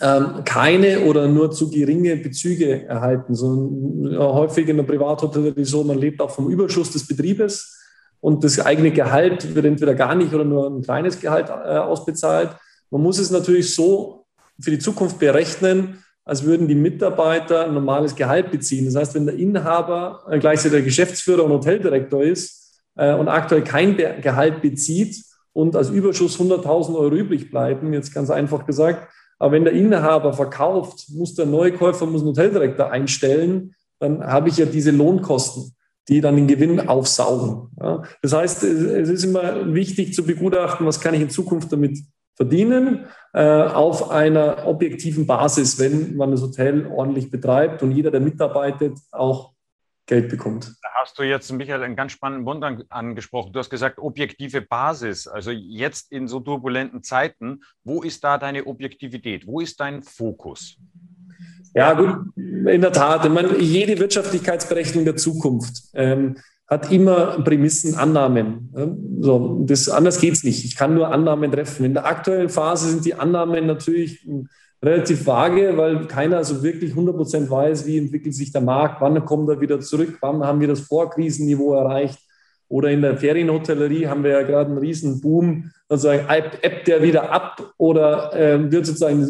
ähm, 0.01 0.43
keine 0.45 1.03
oder 1.03 1.29
nur 1.29 1.51
zu 1.51 1.71
geringe 1.71 2.17
Bezüge 2.17 2.87
erhalten. 2.87 3.35
So, 3.35 4.09
äh, 4.11 4.17
häufig 4.17 4.69
in 4.69 4.79
der 4.79 4.85
Privathotellerie 4.85 5.65
so, 5.65 5.85
man 5.85 5.99
lebt 5.99 6.21
auch 6.21 6.31
vom 6.31 6.51
Überschuss 6.51 6.91
des 6.91 7.07
Betriebes 7.07 7.79
und 8.21 8.43
das 8.43 8.59
eigene 8.59 8.91
Gehalt 8.91 9.55
wird 9.55 9.67
entweder 9.67 9.95
gar 9.95 10.15
nicht 10.15 10.33
oder 10.33 10.45
nur 10.45 10.69
ein 10.69 10.83
kleines 10.83 11.21
Gehalt 11.21 11.49
äh, 11.49 11.53
ausbezahlt. 11.79 12.51
Man 12.91 13.03
muss 13.03 13.19
es 13.19 13.31
natürlich 13.31 13.75
so 13.75 14.27
für 14.61 14.71
die 14.71 14.79
Zukunft 14.79 15.19
berechnen, 15.19 16.02
als 16.25 16.45
würden 16.45 16.69
die 16.69 16.75
Mitarbeiter 16.75 17.67
ein 17.67 17.75
normales 17.75 18.15
Gehalt 18.15 18.51
beziehen. 18.51 18.85
Das 18.85 18.95
heißt, 18.95 19.15
wenn 19.15 19.27
der 19.27 19.37
Inhaber 19.37 20.23
äh, 20.31 20.39
gleichzeitig 20.39 20.73
der 20.73 20.83
Geschäftsführer 20.83 21.45
und 21.45 21.53
Hoteldirektor 21.53 22.23
ist 22.23 22.81
äh, 22.97 23.15
und 23.15 23.29
aktuell 23.29 23.65
kein 23.65 23.97
Gehalt 23.97 24.63
bezieht 24.63 25.17
und 25.53 25.75
als 25.75 25.91
Überschuss 25.91 26.39
100.000 26.39 26.95
Euro 26.95 27.15
übrig 27.15 27.51
bleiben, 27.51 27.93
jetzt 27.93 28.15
ganz 28.15 28.31
einfach 28.31 28.67
gesagt, 28.67 29.09
aber 29.39 29.53
wenn 29.53 29.65
der 29.65 29.73
Inhaber 29.73 30.33
verkauft, 30.33 31.07
muss 31.09 31.35
der 31.35 31.47
Neukäufer 31.47 32.07
muss 32.07 32.21
einen 32.21 32.31
Hoteldirektor 32.31 32.91
einstellen, 32.91 33.75
dann 33.99 34.25
habe 34.25 34.49
ich 34.49 34.57
ja 34.57 34.67
diese 34.67 34.93
Lohnkosten, 34.93 35.75
die 36.09 36.21
dann 36.21 36.37
den 36.37 36.47
Gewinn 36.47 36.89
aufsaugen. 36.89 37.71
Das 38.23 38.33
heißt, 38.33 38.63
es 38.63 39.09
ist 39.09 39.25
immer 39.25 39.75
wichtig 39.75 40.15
zu 40.15 40.25
begutachten, 40.25 40.87
was 40.87 41.01
kann 41.01 41.15
ich 41.15 41.21
in 41.21 41.31
Zukunft 41.31 41.73
damit 41.73 41.99
verdienen 42.43 43.07
äh, 43.33 43.63
auf 43.63 44.11
einer 44.11 44.67
objektiven 44.67 45.27
Basis, 45.27 45.79
wenn 45.79 46.17
man 46.17 46.33
das 46.33 46.43
Hotel 46.43 46.87
ordentlich 46.87 47.31
betreibt 47.31 47.83
und 47.83 47.93
jeder, 47.93 48.11
der 48.11 48.21
mitarbeitet, 48.21 48.99
auch 49.13 49.53
Geld 50.07 50.29
bekommt. 50.29 50.75
Da 50.83 50.89
hast 51.01 51.17
du 51.19 51.23
jetzt, 51.23 51.53
Michael, 51.53 51.85
einen 51.85 51.95
ganz 51.95 52.11
spannenden 52.11 52.45
Punkt 52.45 52.65
an, 52.65 52.83
angesprochen. 52.89 53.53
Du 53.53 53.61
hast 53.61 53.71
gesagt, 53.71 53.99
objektive 53.99 54.61
Basis. 54.61 55.29
Also 55.29 55.53
jetzt 55.53 56.11
in 56.11 56.27
so 56.27 56.41
turbulenten 56.41 57.05
Zeiten, 57.05 57.61
wo 57.85 58.03
ist 58.03 58.25
da 58.25 58.37
deine 58.39 58.67
Objektivität? 58.67 59.47
Wo 59.47 59.61
ist 59.61 59.79
dein 59.79 60.03
Fokus? 60.03 60.77
Ja, 61.75 61.95
gut, 61.95 62.17
in 62.37 62.81
der 62.81 62.93
Tat. 62.93 63.25
Ich 63.25 63.31
meine, 63.31 63.57
jede 63.59 63.99
Wirtschaftlichkeitsberechnung 63.99 65.05
der 65.05 65.17
Zukunft 65.17 65.85
ähm, 65.95 66.37
hat 66.73 66.91
immer 66.91 67.43
Prämissen, 67.45 67.97
Annahmen. 67.97 68.71
So, 69.21 69.63
das, 69.67 69.91
anders 69.91 70.19
geht 70.19 70.33
es 70.33 70.43
nicht. 70.43 70.65
Ich 70.65 70.75
kann 70.75 70.95
nur 70.95 71.09
Annahmen 71.09 71.53
treffen. 71.53 71.85
In 71.85 71.93
der 71.93 72.07
aktuellen 72.07 72.49
Phase 72.49 72.89
sind 72.89 73.05
die 73.05 73.15
Annahmen 73.15 73.67
natürlich 73.67 74.27
relativ 74.83 75.27
vage, 75.27 75.77
weil 75.77 76.07
keiner 76.07 76.43
so 76.45 76.63
wirklich 76.63 76.95
100% 76.95 77.51
weiß, 77.51 77.87
wie 77.87 77.99
entwickelt 77.99 78.35
sich 78.35 78.53
der 78.53 78.63
Markt, 78.63 79.03
wann 79.03 79.23
kommt 79.27 79.51
er 79.51 79.61
wieder 79.61 79.81
zurück, 79.81 80.17
wann 80.23 80.43
haben 80.45 80.61
wir 80.61 80.69
das 80.69 80.81
Vorkrisenniveau 80.81 81.75
erreicht. 81.75 82.19
Oder 82.69 82.91
in 82.91 83.03
der 83.03 83.19
Ferienhotellerie 83.19 84.07
haben 84.07 84.25
wir 84.25 84.31
ja 84.31 84.43
gerade 84.43 84.71
einen 84.71 84.79
riesen 84.79 85.21
Boom, 85.21 85.71
sozusagen 85.91 86.27
ebbt 86.63 86.89
der 86.89 87.03
wieder 87.03 87.31
ab 87.31 87.75
oder 87.77 88.35
äh, 88.35 88.73
wird 88.73 88.87
sozusagen 88.87 89.29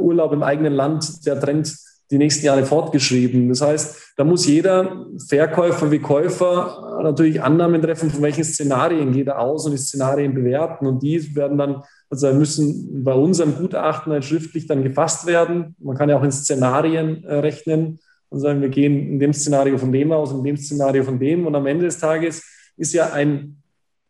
Urlaub 0.00 0.32
im 0.32 0.42
eigenen 0.42 0.72
Land 0.72 1.24
der 1.24 1.38
Trend 1.38 1.72
die 2.10 2.18
nächsten 2.18 2.46
Jahre 2.46 2.64
fortgeschrieben. 2.64 3.48
Das 3.48 3.60
heißt, 3.60 4.14
da 4.16 4.24
muss 4.24 4.46
jeder 4.46 5.06
Verkäufer 5.28 5.90
wie 5.90 6.00
Käufer 6.00 7.00
natürlich 7.02 7.42
Annahmen 7.42 7.80
treffen, 7.80 8.10
von 8.10 8.22
welchen 8.22 8.44
Szenarien 8.44 9.12
geht 9.12 9.28
er 9.28 9.38
aus 9.38 9.66
und 9.66 9.72
die 9.72 9.78
Szenarien 9.78 10.34
bewerten. 10.34 10.86
Und 10.86 11.02
die 11.02 11.34
werden 11.36 11.56
dann, 11.56 11.82
also 12.08 12.32
müssen 12.32 13.04
bei 13.04 13.14
unserem 13.14 13.54
Gutachten 13.54 14.12
halt 14.12 14.24
schriftlich 14.24 14.66
dann 14.66 14.82
gefasst 14.82 15.26
werden. 15.26 15.76
Man 15.78 15.96
kann 15.96 16.08
ja 16.08 16.18
auch 16.18 16.24
in 16.24 16.32
Szenarien 16.32 17.24
äh, 17.24 17.36
rechnen 17.36 18.00
und 18.28 18.40
sagen, 18.40 18.60
wir 18.60 18.68
gehen 18.68 19.12
in 19.12 19.18
dem 19.18 19.32
Szenario 19.32 19.78
von 19.78 19.92
dem 19.92 20.10
aus, 20.12 20.32
in 20.32 20.42
dem 20.42 20.56
Szenario 20.56 21.04
von 21.04 21.18
dem. 21.18 21.46
Und 21.46 21.54
am 21.54 21.66
Ende 21.66 21.84
des 21.84 21.98
Tages 21.98 22.42
ist 22.76 22.92
ja 22.92 23.12
ein 23.12 23.56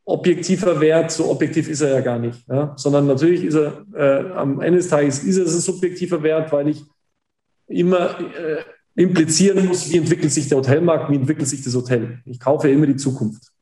objektiver 0.04 0.80
Wert, 0.80 1.11
so 1.11 1.30
objektiv 1.30 1.69
ist 1.69 1.83
er 1.83 1.90
ja 1.90 2.00
gar 2.00 2.19
nicht, 2.19 2.45
ja? 2.49 2.75
sondern 2.76 3.07
natürlich 3.07 3.45
ist 3.45 3.54
er, 3.54 3.85
äh, 3.95 4.33
am 4.33 4.61
Ende 4.61 4.78
des 4.78 4.88
Tages 4.88 5.23
ist 5.23 5.37
es 5.37 5.54
ein 5.54 5.61
subjektiver 5.61 6.23
Wert, 6.23 6.52
weil 6.52 6.69
ich 6.69 6.83
immer 7.71 8.21
äh, 8.21 8.65
implizieren 8.95 9.67
muss, 9.67 9.91
wie 9.91 9.99
entwickelt 9.99 10.33
sich 10.33 10.49
der 10.49 10.59
Hotelmarkt, 10.59 11.11
wie 11.11 11.17
entwickelt 11.17 11.49
sich 11.49 11.62
das 11.62 11.75
Hotel. 11.75 12.21
Ich 12.25 12.41
kaufe 12.41 12.69
immer 12.69 12.87
die 12.87 12.97
Zukunft 12.97 13.53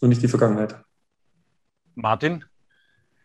und 0.00 0.10
nicht 0.10 0.22
die 0.22 0.28
Vergangenheit. 0.28 0.76
Martin? 1.94 2.44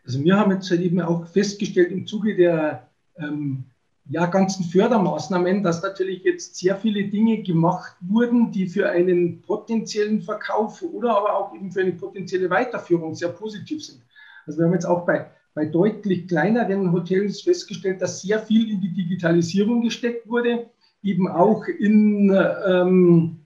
Also 0.04 0.22
wir 0.22 0.36
haben 0.36 0.52
jetzt 0.52 0.70
halt 0.70 0.80
eben 0.80 1.00
auch 1.00 1.26
festgestellt 1.26 1.90
im 1.90 2.06
Zuge 2.06 2.36
der 2.36 2.88
ähm, 3.18 3.64
ja, 4.08 4.26
ganzen 4.26 4.64
Fördermaßnahmen, 4.64 5.62
dass 5.62 5.82
natürlich 5.82 6.22
jetzt 6.22 6.56
sehr 6.56 6.76
viele 6.76 7.08
Dinge 7.08 7.42
gemacht 7.42 7.96
wurden, 8.00 8.52
die 8.52 8.68
für 8.68 8.88
einen 8.88 9.42
potenziellen 9.42 10.22
Verkauf 10.22 10.82
oder 10.82 11.16
aber 11.16 11.36
auch 11.36 11.54
eben 11.54 11.72
für 11.72 11.80
eine 11.80 11.92
potenzielle 11.92 12.48
Weiterführung 12.48 13.14
sehr 13.14 13.30
positiv 13.30 13.84
sind. 13.84 14.00
Also 14.46 14.60
wir 14.60 14.66
haben 14.66 14.74
jetzt 14.74 14.86
auch 14.86 15.04
bei 15.04 15.28
bei 15.56 15.64
deutlich 15.64 16.28
kleineren 16.28 16.92
Hotels 16.92 17.40
festgestellt, 17.40 18.02
dass 18.02 18.20
sehr 18.20 18.40
viel 18.40 18.70
in 18.70 18.82
die 18.82 18.92
Digitalisierung 18.92 19.80
gesteckt 19.80 20.28
wurde, 20.28 20.66
eben 21.02 21.28
auch 21.28 21.64
in, 21.66 22.30
ähm, 22.68 23.38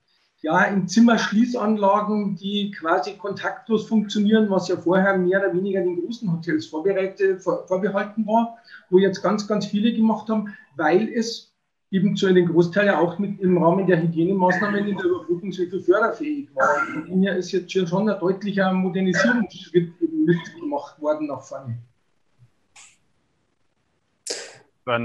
ja, 0.42 0.64
in 0.64 0.88
Zimmerschließanlagen, 0.88 2.34
die 2.34 2.72
quasi 2.72 3.12
kontaktlos 3.12 3.86
funktionieren, 3.86 4.50
was 4.50 4.66
ja 4.66 4.76
vorher 4.76 5.16
mehr 5.16 5.38
oder 5.38 5.54
weniger 5.54 5.82
den 5.82 6.00
großen 6.00 6.32
Hotels 6.32 6.66
vorbereitet, 6.66 7.44
vor, 7.44 7.64
vorbehalten 7.68 8.26
war, 8.26 8.58
wo 8.90 8.98
jetzt 8.98 9.22
ganz, 9.22 9.46
ganz 9.46 9.66
viele 9.66 9.94
gemacht 9.94 10.28
haben, 10.28 10.52
weil 10.74 11.08
es 11.14 11.54
eben 11.92 12.16
zu 12.16 12.26
einem 12.26 12.46
Großteil 12.46 12.86
ja 12.86 12.98
auch 12.98 13.20
mit 13.20 13.38
im 13.38 13.56
Rahmen 13.62 13.86
der 13.86 14.02
Hygienemaßnahmen 14.02 14.84
in 14.84 14.96
der 14.96 15.06
Überbrückungshilfe 15.06 15.78
förderfähig 15.78 16.48
war. 16.56 17.04
Dem 17.06 17.22
her 17.22 17.36
ist 17.36 17.52
jetzt 17.52 17.70
schon 17.70 18.08
ein 18.08 18.18
deutlicher 18.18 18.72
Modernisierungsschritt 18.72 19.92
eben 20.00 20.24
mitgemacht 20.24 21.00
worden 21.00 21.28
nach 21.28 21.42
vorne. 21.42 21.78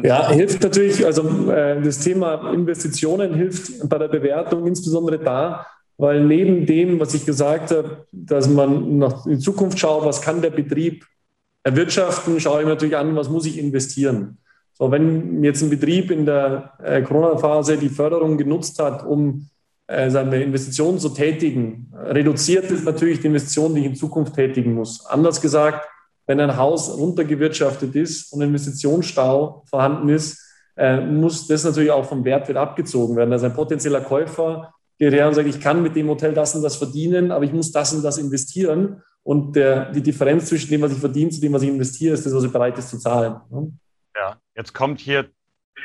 Ja, 0.04 0.30
hilft 0.30 0.64
natürlich, 0.64 1.06
also 1.06 1.52
äh, 1.52 1.82
das 1.82 2.00
Thema 2.00 2.52
Investitionen 2.52 3.34
hilft 3.34 3.88
bei 3.88 3.98
der 3.98 4.08
Bewertung 4.08 4.66
insbesondere 4.68 5.20
da, 5.20 5.66
weil 5.98 6.24
neben 6.24 6.66
dem, 6.66 7.00
was 7.00 7.14
ich 7.14 7.26
gesagt 7.26 7.72
habe, 7.72 8.06
dass 8.12 8.50
man 8.50 8.98
noch 8.98 9.26
in 9.26 9.40
Zukunft 9.40 9.80
schaut, 9.80 10.06
was 10.06 10.22
kann 10.22 10.42
der 10.42 10.50
Betrieb 10.50 11.06
erwirtschaften, 11.64 12.40
schaue 12.40 12.60
ich 12.60 12.66
mir 12.66 12.74
natürlich 12.74 12.98
an, 12.98 13.16
was 13.16 13.30
muss 13.30 13.46
ich 13.46 13.58
investieren. 13.58 14.38
So, 14.74 14.92
wenn 14.92 15.44
jetzt 15.44 15.62
ein 15.62 15.70
Betrieb 15.70 16.12
in 16.12 16.26
der 16.26 16.74
äh, 16.84 17.02
Corona-Phase 17.02 17.78
die 17.78 17.90
Förderung 17.90 18.38
genutzt 18.38 18.78
hat, 18.80 19.06
um 19.06 19.48
äh, 19.88 20.10
seine 20.10 20.42
Investitionen 20.42 21.00
zu 21.00 21.10
tätigen, 21.10 21.92
reduziert 21.94 22.70
es 22.72 22.84
natürlich 22.84 23.22
die 23.22 23.28
Investitionen, 23.28 23.76
die 23.76 23.82
ich 23.82 23.88
in 23.88 23.96
Zukunft 23.96 24.36
tätigen 24.36 24.74
muss. 24.74 25.06
Anders 25.06 25.40
gesagt, 25.40 25.88
wenn 26.28 26.40
ein 26.40 26.58
Haus 26.58 26.98
runtergewirtschaftet 26.98 27.96
ist 27.96 28.34
und 28.34 28.42
Investitionsstau 28.42 29.64
vorhanden 29.70 30.10
ist, 30.10 30.42
äh, 30.78 31.00
muss 31.00 31.48
das 31.48 31.64
natürlich 31.64 31.92
auch 31.92 32.06
vom 32.06 32.26
Wert 32.26 32.50
wieder 32.50 32.62
abgezogen 32.62 33.16
werden. 33.16 33.32
Also 33.32 33.46
ein 33.46 33.54
potenzieller 33.54 34.02
Käufer 34.02 34.74
geht 34.98 35.14
her 35.14 35.28
und 35.28 35.34
sagt, 35.34 35.48
ich 35.48 35.60
kann 35.60 35.84
mit 35.84 35.96
dem 35.96 36.10
Hotel 36.10 36.34
das 36.34 36.56
und 36.56 36.64
das 36.64 36.76
verdienen, 36.76 37.32
aber 37.32 37.46
ich 37.46 37.54
muss 37.54 37.72
das 37.72 37.94
und 37.94 38.04
das 38.04 38.18
investieren. 38.18 39.02
Und 39.24 39.56
der, 39.56 39.92
die 39.92 40.04
Differenz 40.04 40.48
zwischen 40.48 40.70
dem, 40.70 40.82
was 40.82 40.92
ich 40.92 41.00
verdiene, 41.00 41.32
zu 41.32 41.42
dem, 41.42 41.54
was 41.54 41.64
ich 41.64 41.70
investiere, 41.70 42.14
ist 42.14 42.26
das, 42.26 42.34
was 42.34 42.44
ich 42.44 42.52
bereit 42.52 42.78
ist 42.78 42.90
zu 42.90 43.00
zahlen. 43.00 43.38
Ja, 44.16 44.38
jetzt 44.56 44.74
kommt 44.74 45.00
hier 45.00 45.30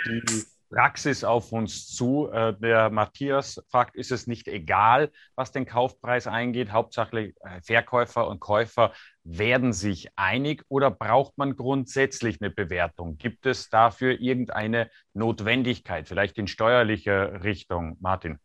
die 0.07 0.45
Praxis 0.71 1.25
auf 1.25 1.53
uns 1.53 1.89
zu. 1.89 2.29
Äh, 2.31 2.55
der 2.55 2.91
Matthias 2.91 3.63
fragt, 3.69 3.97
ist 3.97 4.13
es 4.13 4.27
nicht 4.27 4.47
egal, 4.47 5.11
was 5.35 5.53
den 5.53 5.67
Kaufpreis 5.67 6.27
eingeht? 6.27 6.71
Hauptsächlich 6.71 7.35
äh, 7.41 7.61
Verkäufer 7.63 8.29
und 8.29 8.41
Käufer 8.41 8.93
werden 9.39 9.73
sich 9.73 10.09
einig 10.17 10.65
oder 10.69 10.91
braucht 10.91 11.39
man 11.39 11.57
grundsätzlich 11.57 12.41
eine 12.41 12.51
Bewertung? 12.51 13.17
Gibt 13.19 13.47
es 13.47 13.69
dafür 13.69 14.21
irgendeine 14.21 14.91
Notwendigkeit, 15.15 16.09
vielleicht 16.09 16.39
in 16.39 16.47
steuerlicher 16.47 17.45
Richtung? 17.45 17.97
Martin. 18.01 18.39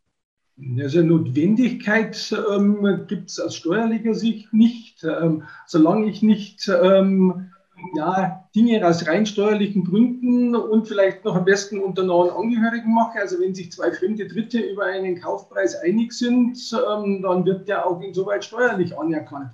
Also 0.79 1.01
Notwendigkeit 1.01 2.33
ähm, 2.49 3.05
gibt 3.07 3.29
es 3.29 3.39
aus 3.39 3.57
steuerlicher 3.57 4.13
Sicht 4.13 4.53
nicht. 4.53 5.03
Ähm, 5.03 5.43
solange 5.67 6.07
ich 6.09 6.21
nicht 6.21 6.69
ähm, 6.69 7.51
ja, 7.95 8.47
Dinge 8.55 8.85
aus 8.85 9.07
rein 9.07 9.25
steuerlichen 9.25 9.83
Gründen 9.83 10.55
und 10.55 10.87
vielleicht 10.87 11.25
noch 11.25 11.35
am 11.35 11.45
besten 11.45 11.79
unter 11.79 12.03
neuen 12.03 12.31
Angehörigen 12.31 12.93
mache. 12.93 13.19
Also 13.19 13.39
wenn 13.39 13.53
sich 13.53 13.71
zwei 13.71 13.91
fremde 13.91 14.27
Dritte 14.27 14.59
über 14.59 14.85
einen 14.85 15.19
Kaufpreis 15.19 15.75
einig 15.75 16.13
sind, 16.13 16.57
ähm, 16.73 17.21
dann 17.21 17.45
wird 17.45 17.67
der 17.67 17.85
auch 17.85 18.01
insoweit 18.01 18.45
steuerlich 18.45 18.97
anerkannt. 18.97 19.51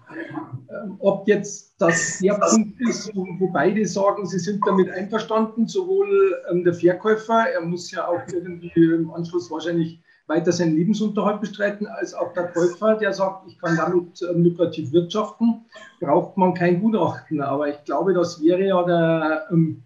Ähm, 0.69 0.95
ob 0.99 1.27
jetzt 1.27 1.75
das 1.79 2.19
der 2.19 2.35
Punkt 2.35 2.79
ist, 2.81 3.15
wo, 3.15 3.27
wo, 3.39 3.47
beide 3.47 3.85
sagen, 3.85 4.25
sie 4.25 4.39
sind 4.39 4.61
damit 4.65 4.89
einverstanden, 4.91 5.67
sowohl 5.67 6.35
ähm, 6.51 6.63
der 6.63 6.73
Verkäufer, 6.73 7.45
er 7.53 7.61
muss 7.61 7.91
ja 7.91 8.07
auch 8.07 8.21
irgendwie 8.31 8.71
im 8.75 9.11
Anschluss 9.11 9.49
wahrscheinlich 9.49 9.99
weiter 10.31 10.51
seinen 10.51 10.75
Lebensunterhalt 10.75 11.41
bestreiten, 11.41 11.87
als 11.87 12.13
auch 12.13 12.33
der 12.33 12.47
Käufer, 12.47 12.95
der 12.95 13.13
sagt, 13.13 13.47
ich 13.47 13.59
kann 13.59 13.75
damit 13.75 14.21
ähm, 14.21 14.43
lukrativ 14.43 14.91
wirtschaften, 14.93 15.65
braucht 15.99 16.37
man 16.37 16.53
kein 16.53 16.81
Gutachten. 16.81 17.41
Aber 17.41 17.69
ich 17.69 17.83
glaube, 17.83 18.13
das 18.13 18.41
wäre 18.41 18.65
ja 18.65 18.83
der, 18.83 19.47
ähm, 19.51 19.83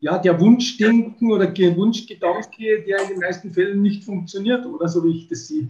ja, 0.00 0.18
der 0.18 0.40
Wunschdenken 0.40 1.32
oder 1.32 1.46
Wunschgedanke, 1.76 2.84
der 2.86 3.02
in 3.02 3.08
den 3.10 3.18
meisten 3.18 3.52
Fällen 3.52 3.82
nicht 3.82 4.04
funktioniert, 4.04 4.64
oder 4.66 4.88
so 4.88 5.04
wie 5.04 5.18
ich 5.18 5.28
das 5.28 5.48
sehe. 5.48 5.68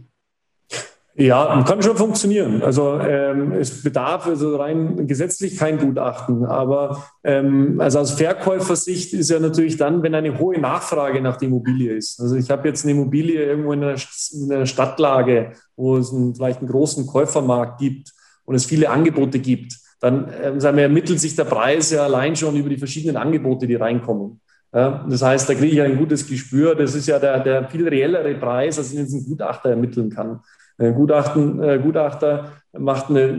Ja, 1.14 1.62
kann 1.66 1.82
schon 1.82 1.96
funktionieren. 1.96 2.62
Also 2.62 2.98
ähm, 2.98 3.52
es 3.52 3.82
bedarf 3.82 4.26
also 4.26 4.56
rein 4.56 5.06
gesetzlich 5.06 5.58
kein 5.58 5.76
Gutachten. 5.78 6.46
Aber 6.46 7.04
ähm, 7.22 7.80
also 7.80 7.98
aus 7.98 8.12
Verkäufersicht 8.12 9.12
ist 9.12 9.28
ja 9.28 9.38
natürlich 9.38 9.76
dann, 9.76 10.02
wenn 10.02 10.14
eine 10.14 10.38
hohe 10.38 10.58
Nachfrage 10.58 11.20
nach 11.20 11.36
der 11.36 11.48
Immobilie 11.48 11.92
ist. 11.92 12.18
Also 12.18 12.36
ich 12.36 12.50
habe 12.50 12.66
jetzt 12.66 12.84
eine 12.84 12.92
Immobilie 12.92 13.44
irgendwo 13.44 13.74
in 13.74 13.84
einer, 13.84 13.96
in 14.32 14.52
einer 14.52 14.66
Stadtlage, 14.66 15.52
wo 15.76 15.98
es 15.98 16.12
einen, 16.14 16.34
vielleicht 16.34 16.60
einen 16.60 16.70
großen 16.70 17.06
Käufermarkt 17.06 17.78
gibt 17.78 18.12
und 18.46 18.54
es 18.54 18.64
viele 18.64 18.88
Angebote 18.88 19.38
gibt, 19.38 19.74
dann 20.00 20.32
ähm, 20.42 20.60
sagen 20.60 20.78
wir, 20.78 20.84
ermittelt 20.84 21.20
sich 21.20 21.36
der 21.36 21.44
Preis 21.44 21.90
ja 21.90 22.04
allein 22.04 22.34
schon 22.36 22.56
über 22.56 22.70
die 22.70 22.78
verschiedenen 22.78 23.18
Angebote, 23.18 23.66
die 23.66 23.74
reinkommen. 23.74 24.40
Ja, 24.74 25.06
das 25.06 25.20
heißt, 25.20 25.48
da 25.48 25.54
kriege 25.54 25.74
ich 25.74 25.82
ein 25.82 25.98
gutes 25.98 26.26
Gespür. 26.26 26.74
Das 26.74 26.94
ist 26.94 27.06
ja 27.06 27.18
der, 27.18 27.40
der 27.40 27.68
viel 27.68 27.86
reellere 27.86 28.34
Preis, 28.34 28.78
als 28.78 28.90
ich 28.90 28.98
jetzt 28.98 29.12
ein 29.12 29.24
Gutachter 29.24 29.68
ermitteln 29.68 30.08
kann. 30.08 30.40
Gutachten, 30.78 31.62
äh, 31.62 31.78
Gutachter 31.78 32.52
macht 32.76 33.10
eine, 33.10 33.32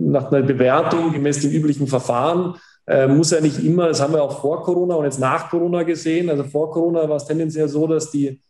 macht 0.00 0.32
eine 0.32 0.44
Bewertung 0.44 1.12
gemäß 1.12 1.40
dem 1.40 1.52
üblichen 1.52 1.86
Verfahren. 1.86 2.56
Äh, 2.86 3.06
muss 3.06 3.30
ja 3.30 3.40
nicht 3.40 3.64
immer, 3.64 3.88
das 3.88 4.00
haben 4.00 4.12
wir 4.12 4.22
auch 4.22 4.40
vor 4.40 4.62
Corona 4.62 4.96
und 4.96 5.04
jetzt 5.04 5.20
nach 5.20 5.48
Corona 5.50 5.84
gesehen. 5.84 6.28
Also 6.28 6.44
vor 6.44 6.70
Corona 6.70 7.08
war 7.08 7.16
es 7.16 7.26
tendenziell 7.26 7.68
so, 7.68 7.86
dass 7.86 8.10
die 8.10 8.40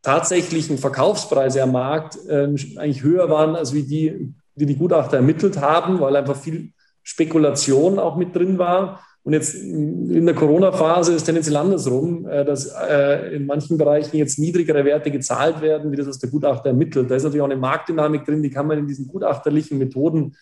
tatsächlichen 0.00 0.78
Verkaufspreise 0.78 1.62
am 1.62 1.72
Markt 1.72 2.18
äh, 2.26 2.44
eigentlich 2.76 3.02
höher 3.02 3.28
waren, 3.30 3.54
als 3.54 3.72
wie 3.72 3.82
die, 3.82 4.34
die 4.54 4.66
die 4.66 4.76
Gutachter 4.76 5.18
ermittelt 5.18 5.60
haben, 5.60 6.00
weil 6.00 6.16
einfach 6.16 6.36
viel 6.36 6.72
Spekulation 7.02 7.98
auch 7.98 8.16
mit 8.16 8.34
drin 8.34 8.58
war. 8.58 9.00
Und 9.24 9.34
jetzt 9.34 9.54
in 9.54 10.26
der 10.26 10.34
Corona-Phase 10.34 11.14
ist 11.14 11.24
tendenziell 11.24 11.56
andersrum, 11.56 12.26
äh, 12.26 12.44
dass 12.44 12.66
äh, 12.66 13.36
in 13.36 13.46
manchen 13.46 13.78
Bereichen 13.78 14.16
jetzt 14.16 14.38
niedrigere 14.38 14.84
Werte 14.84 15.12
gezahlt 15.12 15.60
werden, 15.60 15.92
wie 15.92 15.96
das 15.96 16.08
aus 16.08 16.18
der 16.18 16.30
Gutachter 16.30 16.70
ermittelt. 16.70 17.10
Da 17.10 17.14
ist 17.14 17.22
natürlich 17.22 17.42
auch 17.42 17.50
eine 17.50 17.56
Marktdynamik 17.56 18.24
drin, 18.24 18.42
die 18.42 18.50
kann 18.50 18.66
man 18.66 18.78
in 18.78 18.88
diesen 18.88 19.06
gutachterlichen 19.06 19.78
Methoden 19.78 20.34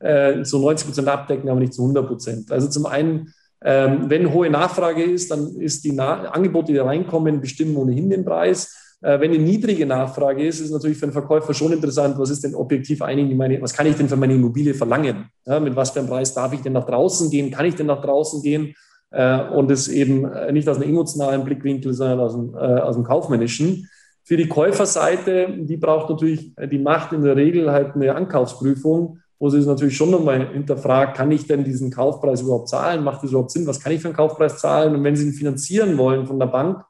äh, 0.00 0.42
zu 0.42 0.58
90 0.58 0.86
Prozent 0.86 1.08
abdecken, 1.08 1.48
aber 1.48 1.60
nicht 1.60 1.72
zu 1.72 1.82
100 1.82 2.06
Prozent. 2.06 2.52
Also 2.52 2.68
zum 2.68 2.84
einen, 2.84 3.32
ähm, 3.64 4.10
wenn 4.10 4.30
hohe 4.30 4.50
Nachfrage 4.50 5.02
ist, 5.02 5.30
dann 5.30 5.56
ist 5.56 5.84
die 5.84 5.98
Angebote, 5.98 6.72
die 6.72 6.78
reinkommen, 6.78 7.40
bestimmen 7.40 7.76
ohnehin 7.76 8.10
den 8.10 8.26
Preis. 8.26 8.85
Äh, 9.02 9.20
wenn 9.20 9.30
eine 9.30 9.42
niedrige 9.42 9.84
Nachfrage 9.84 10.46
ist, 10.46 10.60
ist 10.60 10.70
natürlich 10.70 10.96
für 10.96 11.06
den 11.06 11.12
Verkäufer 11.12 11.52
schon 11.52 11.72
interessant, 11.72 12.18
was 12.18 12.30
ist 12.30 12.44
denn 12.44 12.54
objektiv 12.54 13.02
eigentlich 13.02 13.36
meine, 13.36 13.60
was 13.60 13.74
kann 13.74 13.86
ich 13.86 13.96
denn 13.96 14.08
für 14.08 14.16
meine 14.16 14.34
Immobilie 14.34 14.74
verlangen? 14.74 15.26
Ja, 15.44 15.60
mit 15.60 15.76
was 15.76 15.90
für 15.90 16.00
einem 16.00 16.08
Preis 16.08 16.32
darf 16.32 16.52
ich 16.52 16.62
denn 16.62 16.72
nach 16.72 16.86
draußen 16.86 17.30
gehen? 17.30 17.50
Kann 17.50 17.66
ich 17.66 17.74
denn 17.74 17.86
nach 17.86 18.00
draußen 18.00 18.42
gehen? 18.42 18.74
Äh, 19.10 19.40
und 19.50 19.70
es 19.70 19.88
eben 19.88 20.24
äh, 20.24 20.50
nicht 20.52 20.68
aus 20.68 20.76
einem 20.78 20.90
emotionalen 20.90 21.44
Blickwinkel, 21.44 21.92
sondern 21.92 22.20
aus 22.20 22.34
dem, 22.34 22.54
aus 22.54 22.96
dem 22.96 23.04
kaufmännischen. 23.04 23.88
Für 24.24 24.36
die 24.36 24.48
Käuferseite, 24.48 25.54
die 25.60 25.76
braucht 25.76 26.10
natürlich, 26.10 26.52
die 26.56 26.78
macht 26.80 27.12
in 27.12 27.22
der 27.22 27.36
Regel 27.36 27.70
halt 27.70 27.94
eine 27.94 28.12
Ankaufsprüfung, 28.12 29.20
wo 29.38 29.50
sie 29.50 29.58
es 29.58 29.66
natürlich 29.66 29.96
schon 29.96 30.10
nochmal 30.10 30.48
hinterfragt, 30.52 31.16
kann 31.16 31.30
ich 31.30 31.46
denn 31.46 31.62
diesen 31.62 31.92
Kaufpreis 31.92 32.40
überhaupt 32.40 32.68
zahlen? 32.68 33.04
Macht 33.04 33.22
das 33.22 33.30
überhaupt 33.30 33.50
Sinn? 33.52 33.66
Was 33.66 33.78
kann 33.78 33.92
ich 33.92 34.00
für 34.00 34.08
einen 34.08 34.16
Kaufpreis 34.16 34.58
zahlen? 34.58 34.96
Und 34.96 35.04
wenn 35.04 35.14
Sie 35.14 35.26
ihn 35.26 35.32
finanzieren 35.32 35.96
wollen 35.98 36.26
von 36.26 36.40
der 36.40 36.46
Bank, 36.46 36.82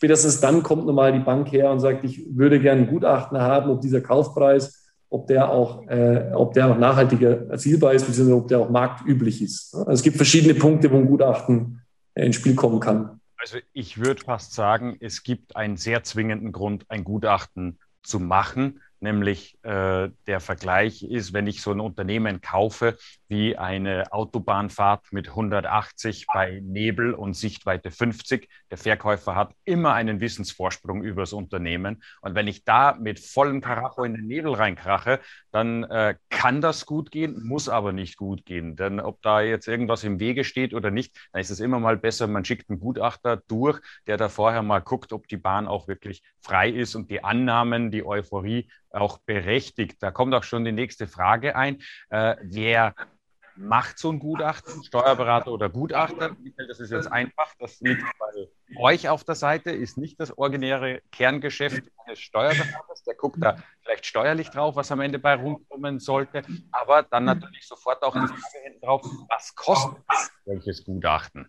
Spätestens 0.00 0.40
dann 0.40 0.62
kommt 0.62 0.86
nochmal 0.86 1.12
die 1.12 1.18
Bank 1.18 1.52
her 1.52 1.70
und 1.70 1.80
sagt, 1.80 2.04
ich 2.06 2.24
würde 2.30 2.58
gerne 2.58 2.80
ein 2.80 2.86
Gutachten 2.86 3.36
haben, 3.36 3.68
ob 3.68 3.82
dieser 3.82 4.00
Kaufpreis, 4.00 4.90
ob 5.10 5.26
der 5.26 5.50
auch, 5.50 5.86
äh, 5.88 6.32
ob 6.32 6.54
der 6.54 6.70
auch 6.70 6.78
nachhaltiger 6.78 7.50
erzielbar 7.50 7.92
ist, 7.92 8.06
beziehungsweise 8.06 8.38
ob 8.38 8.48
der 8.48 8.60
auch 8.60 8.70
marktüblich 8.70 9.42
ist. 9.42 9.74
Also 9.74 9.90
es 9.90 10.02
gibt 10.02 10.16
verschiedene 10.16 10.54
Punkte, 10.54 10.90
wo 10.90 10.96
ein 10.96 11.04
Gutachten 11.04 11.82
äh, 12.14 12.24
ins 12.24 12.36
Spiel 12.36 12.54
kommen 12.54 12.80
kann. 12.80 13.20
Also 13.36 13.58
ich 13.74 13.98
würde 13.98 14.24
fast 14.24 14.54
sagen, 14.54 14.96
es 15.00 15.22
gibt 15.22 15.54
einen 15.54 15.76
sehr 15.76 16.02
zwingenden 16.02 16.50
Grund, 16.50 16.86
ein 16.88 17.04
Gutachten 17.04 17.78
zu 18.02 18.20
machen 18.20 18.80
nämlich 19.00 19.58
äh, 19.62 20.10
der 20.26 20.40
Vergleich 20.40 21.02
ist, 21.02 21.32
wenn 21.32 21.46
ich 21.46 21.62
so 21.62 21.72
ein 21.72 21.80
Unternehmen 21.80 22.40
kaufe 22.40 22.96
wie 23.28 23.56
eine 23.56 24.12
Autobahnfahrt 24.12 25.12
mit 25.12 25.28
180 25.28 26.26
bei 26.32 26.60
Nebel 26.64 27.14
und 27.14 27.34
Sichtweite 27.34 27.90
50. 27.90 28.48
Der 28.70 28.78
Verkäufer 28.78 29.36
hat 29.36 29.54
immer 29.64 29.94
einen 29.94 30.20
Wissensvorsprung 30.20 31.04
über 31.04 31.22
das 31.22 31.32
Unternehmen. 31.32 32.02
Und 32.22 32.34
wenn 32.34 32.48
ich 32.48 32.64
da 32.64 32.96
mit 32.98 33.20
vollem 33.20 33.60
Karacho 33.60 34.02
in 34.02 34.14
den 34.14 34.26
Nebel 34.26 34.52
reinkrache, 34.54 35.20
dann 35.52 35.84
äh, 35.84 36.16
kann 36.28 36.60
das 36.60 36.86
gut 36.86 37.12
gehen, 37.12 37.42
muss 37.44 37.68
aber 37.68 37.92
nicht 37.92 38.16
gut 38.16 38.44
gehen. 38.44 38.74
Denn 38.74 38.98
ob 38.98 39.22
da 39.22 39.40
jetzt 39.40 39.68
irgendwas 39.68 40.02
im 40.02 40.18
Wege 40.18 40.42
steht 40.42 40.74
oder 40.74 40.90
nicht, 40.90 41.16
dann 41.32 41.40
ist 41.40 41.50
es 41.50 41.60
immer 41.60 41.78
mal 41.78 41.96
besser, 41.96 42.26
man 42.26 42.44
schickt 42.44 42.68
einen 42.68 42.80
Gutachter 42.80 43.36
durch, 43.48 43.80
der 44.08 44.16
da 44.16 44.28
vorher 44.28 44.62
mal 44.62 44.80
guckt, 44.80 45.12
ob 45.12 45.28
die 45.28 45.36
Bahn 45.36 45.68
auch 45.68 45.86
wirklich 45.86 46.22
frei 46.40 46.68
ist 46.68 46.96
und 46.96 47.10
die 47.10 47.22
Annahmen, 47.22 47.92
die 47.92 48.04
Euphorie 48.04 48.68
auch 48.90 49.18
berechtigt. 49.18 50.02
Da 50.02 50.10
kommt 50.10 50.34
auch 50.34 50.44
schon 50.44 50.64
die 50.64 50.72
nächste 50.72 51.06
Frage 51.06 51.56
ein. 51.56 51.78
Äh, 52.10 52.36
wer 52.42 52.94
macht 53.56 53.98
so 53.98 54.10
ein 54.10 54.18
Gutachten, 54.18 54.82
Steuerberater 54.84 55.52
oder 55.52 55.68
Gutachter? 55.68 56.36
Das 56.68 56.80
ist 56.80 56.90
jetzt 56.90 57.10
einfach. 57.10 57.52
Das 57.58 57.80
liegt 57.80 58.04
bei 58.18 58.48
euch 58.78 59.08
auf 59.08 59.24
der 59.24 59.34
Seite, 59.34 59.70
ist 59.70 59.98
nicht 59.98 60.18
das 60.18 60.36
originäre 60.36 61.02
Kerngeschäft 61.12 61.84
eines 62.06 62.18
Steuerberaters. 62.20 63.02
Der 63.04 63.14
guckt 63.14 63.38
da 63.40 63.62
vielleicht 63.82 64.06
steuerlich 64.06 64.50
drauf, 64.50 64.76
was 64.76 64.90
am 64.92 65.00
Ende 65.00 65.18
bei 65.18 65.34
rumkommen 65.34 65.98
sollte, 65.98 66.42
aber 66.72 67.02
dann 67.02 67.24
natürlich 67.24 67.66
sofort 67.66 68.02
auch 68.02 68.14
die 68.14 68.26
Frage 68.26 68.78
drauf, 68.80 69.02
was 69.28 69.54
kostet 69.54 70.02
solches 70.44 70.84
Gutachten? 70.84 71.48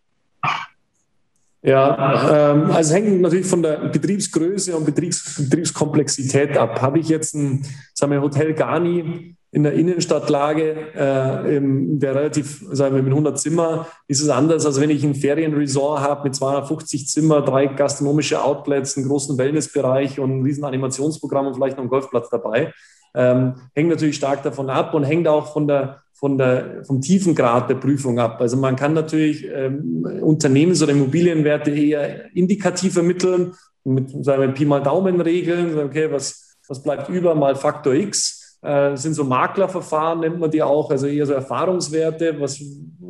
Ja, 1.64 2.54
ähm, 2.54 2.72
also 2.72 2.94
hängt 2.96 3.22
natürlich 3.22 3.46
von 3.46 3.62
der 3.62 3.90
Betriebsgröße 3.90 4.76
und 4.76 4.86
Betriebs 4.86 5.36
Betriebskomplexität 5.38 6.58
ab. 6.58 6.82
Habe 6.82 7.00
ich 7.00 7.08
jetzt 7.08 7.36
ein, 7.36 7.64
sagen 7.94 8.12
wir, 8.12 8.22
Hotel 8.22 8.54
Garni 8.54 9.36
in 9.52 9.64
der 9.64 9.74
Innenstadtlage, 9.74 10.94
äh, 10.96 11.58
im, 11.58 12.00
der 12.00 12.16
relativ, 12.16 12.64
sagen 12.72 12.96
wir, 12.96 13.04
mit 13.04 13.12
100 13.12 13.38
Zimmer, 13.38 13.86
ist 14.08 14.22
es 14.22 14.30
anders, 14.30 14.66
als 14.66 14.80
wenn 14.80 14.90
ich 14.90 15.04
ein 15.04 15.14
Ferienresort 15.14 16.02
habe 16.02 16.24
mit 16.24 16.36
250 16.36 17.08
Zimmer, 17.08 17.42
drei 17.42 17.68
gastronomische 17.68 18.42
Outlets, 18.44 18.98
einen 18.98 19.08
großen 19.08 19.38
Wellnessbereich 19.38 20.20
und 20.20 20.40
ein 20.40 20.44
riesen 20.44 20.64
Animationsprogramm 20.64 21.48
und 21.48 21.56
vielleicht 21.56 21.76
noch 21.76 21.84
einen 21.84 21.90
Golfplatz 21.90 22.30
dabei. 22.30 22.74
Ähm, 23.14 23.56
hängt 23.76 23.90
natürlich 23.90 24.16
stark 24.16 24.42
davon 24.42 24.70
ab 24.70 24.94
und 24.94 25.04
hängt 25.04 25.28
auch 25.28 25.52
von 25.52 25.68
der 25.68 26.02
von 26.22 26.38
der, 26.38 26.86
vom 26.86 27.02
Tiefengrad 27.02 27.68
der 27.68 27.76
Prüfung 27.76 28.20
ab. 28.20 28.40
Also 28.40 28.56
man 28.56 28.76
kann 28.76 28.94
natürlich 28.94 29.44
ähm, 29.52 30.06
Unternehmens- 30.22 30.84
oder 30.84 30.92
Immobilienwerte 30.92 31.72
eher 31.72 32.34
indikativ 32.36 32.96
ermitteln, 32.96 33.54
mit 33.84 34.12
sagen 34.24 34.42
wir, 34.44 34.50
Pi 34.50 34.66
mal 34.66 34.84
Daumen-Regeln, 34.84 35.80
okay, 35.80 36.12
was, 36.12 36.56
was 36.68 36.84
bleibt 36.84 37.10
über 37.10 37.34
mal 37.34 37.56
Faktor 37.56 37.96
X. 37.96 38.60
Äh, 38.62 38.96
sind 38.96 39.16
so 39.16 39.24
Maklerverfahren, 39.24 40.20
nennt 40.20 40.40
man 40.40 40.52
die 40.52 40.62
auch, 40.62 40.92
also 40.92 41.08
eher 41.08 41.26
so 41.26 41.34
Erfahrungswerte, 41.34 42.40
was 42.40 42.62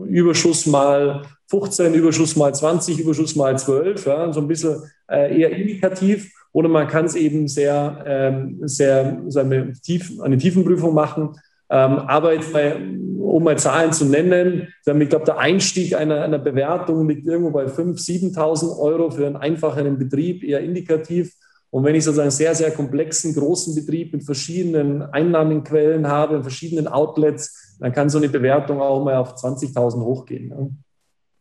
Überschuss 0.05 0.65
mal 0.65 1.23
15, 1.49 1.93
Überschuss 1.93 2.37
mal 2.37 2.55
20, 2.55 2.97
Überschuss 2.97 3.35
mal 3.35 3.59
12, 3.59 4.05
ja, 4.05 4.31
so 4.31 4.39
ein 4.39 4.47
bisschen 4.47 4.81
äh, 5.09 5.37
eher 5.37 5.51
indikativ. 5.51 6.31
Oder 6.53 6.69
man 6.69 6.87
kann 6.87 7.05
es 7.05 7.15
eben 7.15 7.49
sehr, 7.49 8.03
ähm, 8.07 8.59
sehr 8.63 9.21
tief, 9.83 10.21
eine 10.21 10.37
Tiefenprüfung 10.37 10.93
machen, 10.93 11.35
aber 11.75 12.33
jetzt 12.33 12.53
mal, 12.53 12.75
um 13.19 13.43
mal 13.43 13.57
Zahlen 13.57 13.93
zu 13.93 14.05
nennen, 14.05 14.73
ich 14.85 15.09
glaube, 15.09 15.25
der 15.25 15.37
Einstieg 15.37 15.95
einer, 15.95 16.21
einer 16.21 16.39
Bewertung 16.39 17.07
liegt 17.07 17.25
irgendwo 17.25 17.51
bei 17.51 17.65
5.000, 17.65 18.35
7.000 18.35 18.77
Euro 18.79 19.09
für 19.09 19.25
einen 19.25 19.37
einfachen 19.37 19.97
Betrieb, 19.97 20.43
eher 20.43 20.61
indikativ. 20.61 21.33
Und 21.69 21.85
wenn 21.85 21.95
ich 21.95 22.03
sozusagen 22.03 22.25
einen 22.25 22.31
sehr, 22.31 22.53
sehr 22.53 22.71
komplexen, 22.71 23.33
großen 23.33 23.73
Betrieb 23.73 24.11
mit 24.11 24.25
verschiedenen 24.25 25.01
Einnahmenquellen 25.01 26.07
habe, 26.07 26.41
verschiedenen 26.41 26.87
Outlets, 26.87 27.77
dann 27.79 27.93
kann 27.93 28.09
so 28.09 28.17
eine 28.17 28.27
Bewertung 28.27 28.81
auch 28.81 29.03
mal 29.03 29.15
auf 29.15 29.35
20.000 29.35 30.01
hochgehen. 30.01 30.49
Ne? 30.49 30.75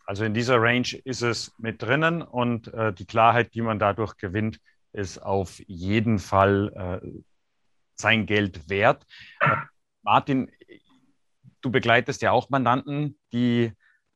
Also 0.06 0.24
in 0.24 0.34
dieser 0.34 0.60
Range 0.60 0.88
ist 1.04 1.22
es 1.22 1.52
mit 1.58 1.82
drinnen 1.82 2.22
und 2.22 2.72
äh, 2.72 2.92
die 2.92 3.04
Klarheit, 3.04 3.54
die 3.54 3.62
man 3.62 3.78
dadurch 3.78 4.16
gewinnt, 4.16 4.60
ist 4.92 5.22
auf 5.22 5.60
jeden 5.66 6.18
Fall 6.18 7.00
äh, 7.02 7.08
sein 7.94 8.26
Geld 8.26 8.68
wert. 8.68 9.04
Martin, 10.02 10.50
du 11.60 11.70
begleitest 11.70 12.22
ja 12.22 12.32
auch 12.32 12.50
Mandanten, 12.50 13.18
die 13.32 13.72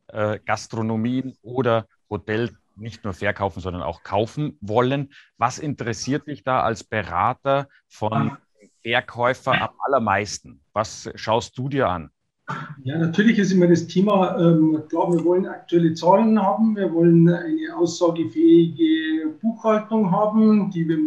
äh, 0.09 0.39
Gastronomien 0.45 1.37
oder 1.43 1.87
Hotels 2.11 2.53
nicht 2.77 3.05
nur 3.05 3.13
verkaufen, 3.13 3.61
sondern 3.61 3.83
auch 3.83 4.03
kaufen 4.03 4.59
wollen. 4.61 5.13
Was 5.39 5.59
interessiert 5.59 6.27
dich 6.27 6.43
da 6.43 6.63
als 6.63 6.85
Berater 6.85 7.69
von 7.87 8.37
Verkäufer 8.83 9.53
am 9.61 9.71
allermeisten? 9.79 10.61
Was 10.73 11.11
schaust 11.15 11.57
du 11.57 11.69
dir 11.69 11.89
an? 11.89 12.11
Ja, 12.83 12.99
natürlich 12.99 13.39
ist 13.39 13.53
immer 13.53 13.69
das 13.69 13.87
Thema, 13.87 14.39
ähm, 14.39 14.83
klar, 14.91 15.11
wir 15.11 15.25
wollen 15.25 15.47
aktuelle 15.47 15.95
Zahlen 15.95 16.39
haben, 16.39 16.77
wir 16.77 16.93
wollen 16.93 17.27
eine 17.29 17.75
aussagefähige 17.75 19.31
Buchhaltung 19.41 20.11
haben, 20.11 20.71
die 20.71 20.87
wir 20.87 20.99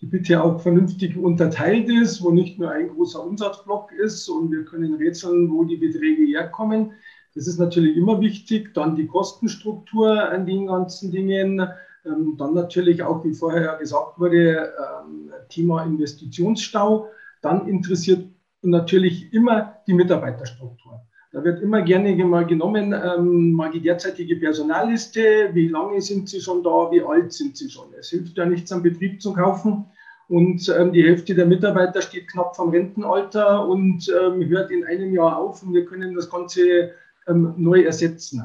die 0.00 0.06
bitte 0.06 0.42
auch 0.42 0.60
vernünftig 0.60 1.16
unterteilt 1.16 1.88
ist, 1.88 2.22
wo 2.22 2.30
nicht 2.30 2.58
nur 2.58 2.70
ein 2.70 2.88
großer 2.88 3.24
Umsatzblock 3.24 3.92
ist 3.92 4.28
und 4.28 4.52
wir 4.52 4.64
können 4.64 4.94
rätseln, 4.94 5.50
wo 5.50 5.64
die 5.64 5.76
Beträge 5.76 6.22
herkommen. 6.24 6.92
Das 7.34 7.46
ist 7.46 7.58
natürlich 7.58 7.96
immer 7.96 8.20
wichtig. 8.20 8.74
Dann 8.74 8.96
die 8.96 9.06
Kostenstruktur 9.06 10.30
an 10.30 10.46
den 10.46 10.66
ganzen 10.66 11.10
Dingen. 11.10 11.68
Ähm, 12.06 12.36
dann 12.38 12.54
natürlich 12.54 13.02
auch, 13.02 13.24
wie 13.24 13.34
vorher 13.34 13.76
gesagt 13.76 14.18
wurde, 14.18 14.72
ähm, 14.78 15.30
Thema 15.48 15.84
Investitionsstau. 15.84 17.08
Dann 17.42 17.68
interessiert 17.68 18.24
natürlich 18.62 19.32
immer 19.32 19.76
die 19.86 19.94
Mitarbeiterstruktur. 19.94 21.06
Da 21.38 21.44
wird 21.44 21.62
immer 21.62 21.82
gerne 21.82 22.16
mal 22.24 22.44
genommen, 22.44 22.92
ähm, 22.92 23.52
mal 23.52 23.70
die 23.70 23.80
derzeitige 23.80 24.34
Personalliste, 24.34 25.50
wie 25.52 25.68
lange 25.68 26.00
sind 26.00 26.28
Sie 26.28 26.40
schon 26.40 26.64
da, 26.64 26.90
wie 26.90 27.00
alt 27.00 27.32
sind 27.32 27.56
Sie 27.56 27.70
schon. 27.70 27.94
Es 27.96 28.10
hilft 28.10 28.36
ja 28.36 28.44
nichts, 28.44 28.72
einen 28.72 28.82
Betrieb 28.82 29.22
zu 29.22 29.34
kaufen 29.34 29.84
und 30.26 30.68
ähm, 30.76 30.92
die 30.92 31.04
Hälfte 31.04 31.36
der 31.36 31.46
Mitarbeiter 31.46 32.02
steht 32.02 32.26
knapp 32.26 32.56
vom 32.56 32.70
Rentenalter 32.70 33.68
und 33.68 34.12
ähm, 34.20 34.48
hört 34.48 34.72
in 34.72 34.84
einem 34.84 35.14
Jahr 35.14 35.38
auf 35.38 35.62
und 35.62 35.74
wir 35.74 35.84
können 35.84 36.16
das 36.16 36.28
Ganze 36.28 36.90
ähm, 37.28 37.54
neu 37.56 37.82
ersetzen. 37.82 38.42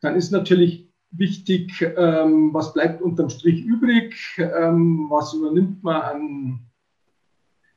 Dann 0.00 0.14
ist 0.14 0.30
natürlich 0.30 0.88
wichtig, 1.10 1.84
ähm, 1.96 2.54
was 2.54 2.72
bleibt 2.72 3.02
unterm 3.02 3.30
Strich 3.30 3.64
übrig, 3.64 4.14
ähm, 4.38 5.08
was 5.10 5.34
übernimmt 5.34 5.82
man 5.82 6.02
an 6.02 6.67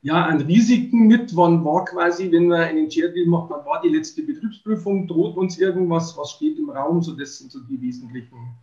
ja, 0.02 0.26
an 0.26 0.42
Risiken 0.42 1.08
mit. 1.08 1.36
Wann 1.36 1.64
war 1.64 1.86
quasi, 1.86 2.32
wenn 2.32 2.48
man 2.48 2.62
einen 2.62 2.90
Deal 2.90 3.14
macht, 3.26 3.50
wann 3.50 3.66
war 3.66 3.82
die 3.82 3.90
letzte 3.90 4.24
Betriebsprüfung? 4.24 5.08
Droht 5.08 5.38
uns 5.38 5.58
irgendwas? 5.58 6.18
Was 6.18 6.32
steht 6.32 6.58
im 6.58 6.70
Raum? 6.70 7.02
So, 7.02 7.14
das 7.14 7.38
sind 7.38 7.52
so 7.52 7.60
die 7.60 7.80
wesentlichen 7.82 8.58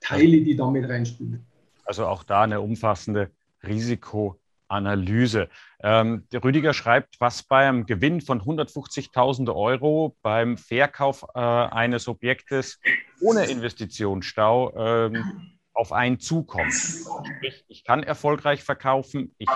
Teile, 0.00 0.40
die 0.40 0.56
damit 0.56 0.88
reinspielen. 0.88 1.44
Also 1.84 2.06
auch 2.06 2.22
da 2.22 2.42
eine 2.42 2.60
umfassende 2.60 3.30
Risikoabwägung 3.62 4.40
Analyse. 4.70 5.48
Ähm, 5.82 6.24
der 6.32 6.42
Rüdiger 6.42 6.72
schreibt, 6.72 7.20
was 7.20 7.42
beim 7.42 7.86
Gewinn 7.86 8.20
von 8.20 8.40
150.000 8.40 9.54
Euro 9.54 10.16
beim 10.22 10.56
Verkauf 10.56 11.26
äh, 11.34 11.40
eines 11.40 12.08
Objektes 12.08 12.78
ohne 13.20 13.46
Investitionsstau 13.46 14.72
ähm, 14.76 15.58
auf 15.72 15.92
einen 15.92 16.20
zukommt. 16.20 16.72
Sprich, 16.72 17.64
ich 17.68 17.84
kann 17.84 18.02
erfolgreich 18.02 18.62
verkaufen, 18.62 19.34
ich 19.38 19.48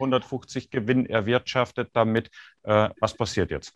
150 0.00 0.70
Gewinn 0.70 1.06
erwirtschaftet 1.06 1.90
damit. 1.92 2.30
Äh, 2.62 2.88
was 3.00 3.14
passiert 3.14 3.50
jetzt? 3.50 3.74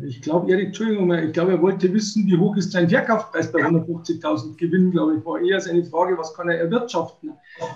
Ich 0.00 0.22
glaube, 0.22 0.50
Erik, 0.50 0.68
Entschuldigung, 0.68 1.12
ich 1.12 1.32
glaube, 1.34 1.52
er 1.52 1.60
wollte 1.60 1.92
wissen, 1.92 2.26
wie 2.26 2.36
hoch 2.38 2.56
ist 2.56 2.72
sein 2.72 2.88
Verkaufspreis 2.88 3.52
bei 3.52 3.60
150.000 3.60 4.56
Gewinn, 4.56 4.90
glaube 4.90 5.18
ich, 5.18 5.24
war 5.24 5.38
eher 5.38 5.60
seine 5.60 5.84
Frage, 5.84 6.16
was 6.16 6.32
kann 6.34 6.48
er 6.48 6.60
erwirtschaften? 6.60 7.32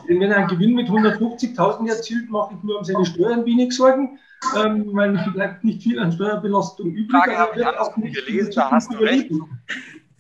Denn 0.09 0.21
wenn 0.21 0.31
er 0.31 0.39
einen 0.39 0.49
Gewinn 0.49 0.75
mit 0.75 0.89
150.000 0.89 1.89
erzielt, 1.89 2.31
mache 2.31 2.55
ich 2.55 2.63
nur 2.63 2.79
um 2.79 2.85
seine 2.85 3.05
Steuern 3.05 3.45
wenig 3.45 3.73
Sorgen, 3.77 4.19
ähm, 4.57 4.89
weil 4.95 5.13
bleibt 5.35 5.63
nicht 5.63 5.83
viel 5.83 5.99
an 5.99 6.11
Steuerbelastung 6.11 6.91
übrig. 6.91 7.11
Frage 7.11 7.37
habe 7.37 7.61
ich 7.61 7.67
auch 7.67 7.97
nicht 7.99 8.17
gelesen, 8.27 8.53
da 8.55 8.71
hast 8.71 8.91
du 8.93 8.97
recht. 8.97 9.31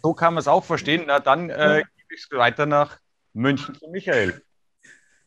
So 0.03 0.13
kann 0.13 0.35
man 0.35 0.41
es 0.41 0.49
auch 0.49 0.65
verstehen. 0.65 1.05
Na, 1.07 1.19
dann 1.19 1.49
äh, 1.49 1.83
gebe 1.97 2.15
ich 2.15 2.27
es 2.31 2.37
weiter 2.37 2.67
nach 2.67 2.99
München 3.33 3.75
zu 3.75 3.89
Michael. 3.89 4.43